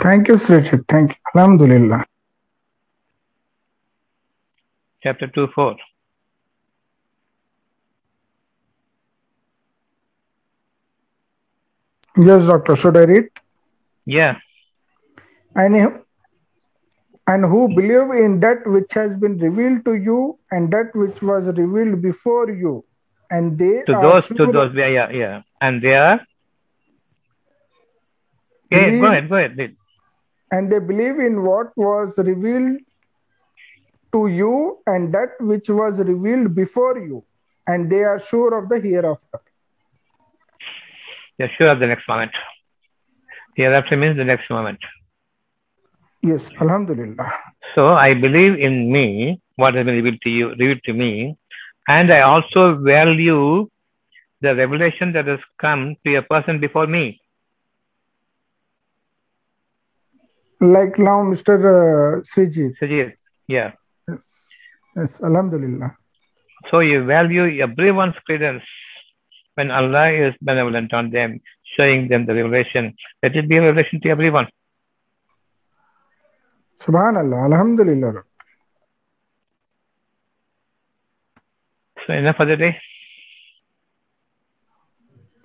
[0.00, 0.86] Thank you, Srijit.
[0.88, 1.16] Thank you.
[1.34, 2.04] Alhamdulillah.
[5.02, 5.76] Chapter 2 4.
[12.16, 12.76] Yes, doctor.
[12.76, 13.28] Should I read?
[14.06, 14.38] Yeah.
[15.54, 16.00] And,
[17.26, 21.44] and who believe in that which has been revealed to you and that which was
[21.44, 22.84] revealed before you.
[23.30, 25.42] And they To those, to those, yeah, yeah, yeah.
[25.60, 26.20] And they are.
[28.72, 29.76] Okay, go ahead, go ahead.
[30.50, 32.80] And they believe in what was revealed
[34.12, 37.24] to you and that which was revealed before you.
[37.66, 39.40] And they are sure of the hereafter.
[41.38, 42.32] You're sure of the next moment.
[43.56, 44.78] The Hereafter means the next moment.
[46.22, 47.32] Yes, Alhamdulillah.
[47.74, 51.36] So I believe in me, what has been revealed to you, revealed to me,
[51.88, 53.68] and I also value
[54.40, 57.20] the revelation that has come to a person before me.
[60.60, 61.56] Like now, Mr.
[61.56, 62.76] Uh, Srijit.
[62.78, 63.14] Sajid,
[63.48, 63.72] yeah.
[64.96, 65.96] Yes, Alhamdulillah.
[66.70, 68.62] So you value everyone's credence
[69.54, 71.40] when Allah is benevolent on them,
[71.78, 72.94] showing them the revelation.
[73.22, 74.48] Let it be a revelation to everyone.
[76.80, 77.52] Subhanallah.
[77.52, 78.22] Alhamdulillah.
[82.06, 82.76] So enough for the day.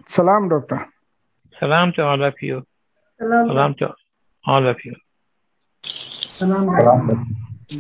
[0.08, 0.88] Salam, doctor.
[1.60, 2.66] Salam to all of you.
[3.20, 3.48] Salam.
[3.48, 3.94] Salam to
[4.46, 4.96] all of you.
[6.36, 6.68] Salam.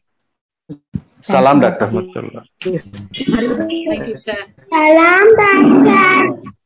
[1.22, 1.88] Salam, doctor.
[1.88, 2.44] Rahmatullah.
[2.64, 4.40] Thank you, sir.
[4.72, 6.63] Salam, doctor.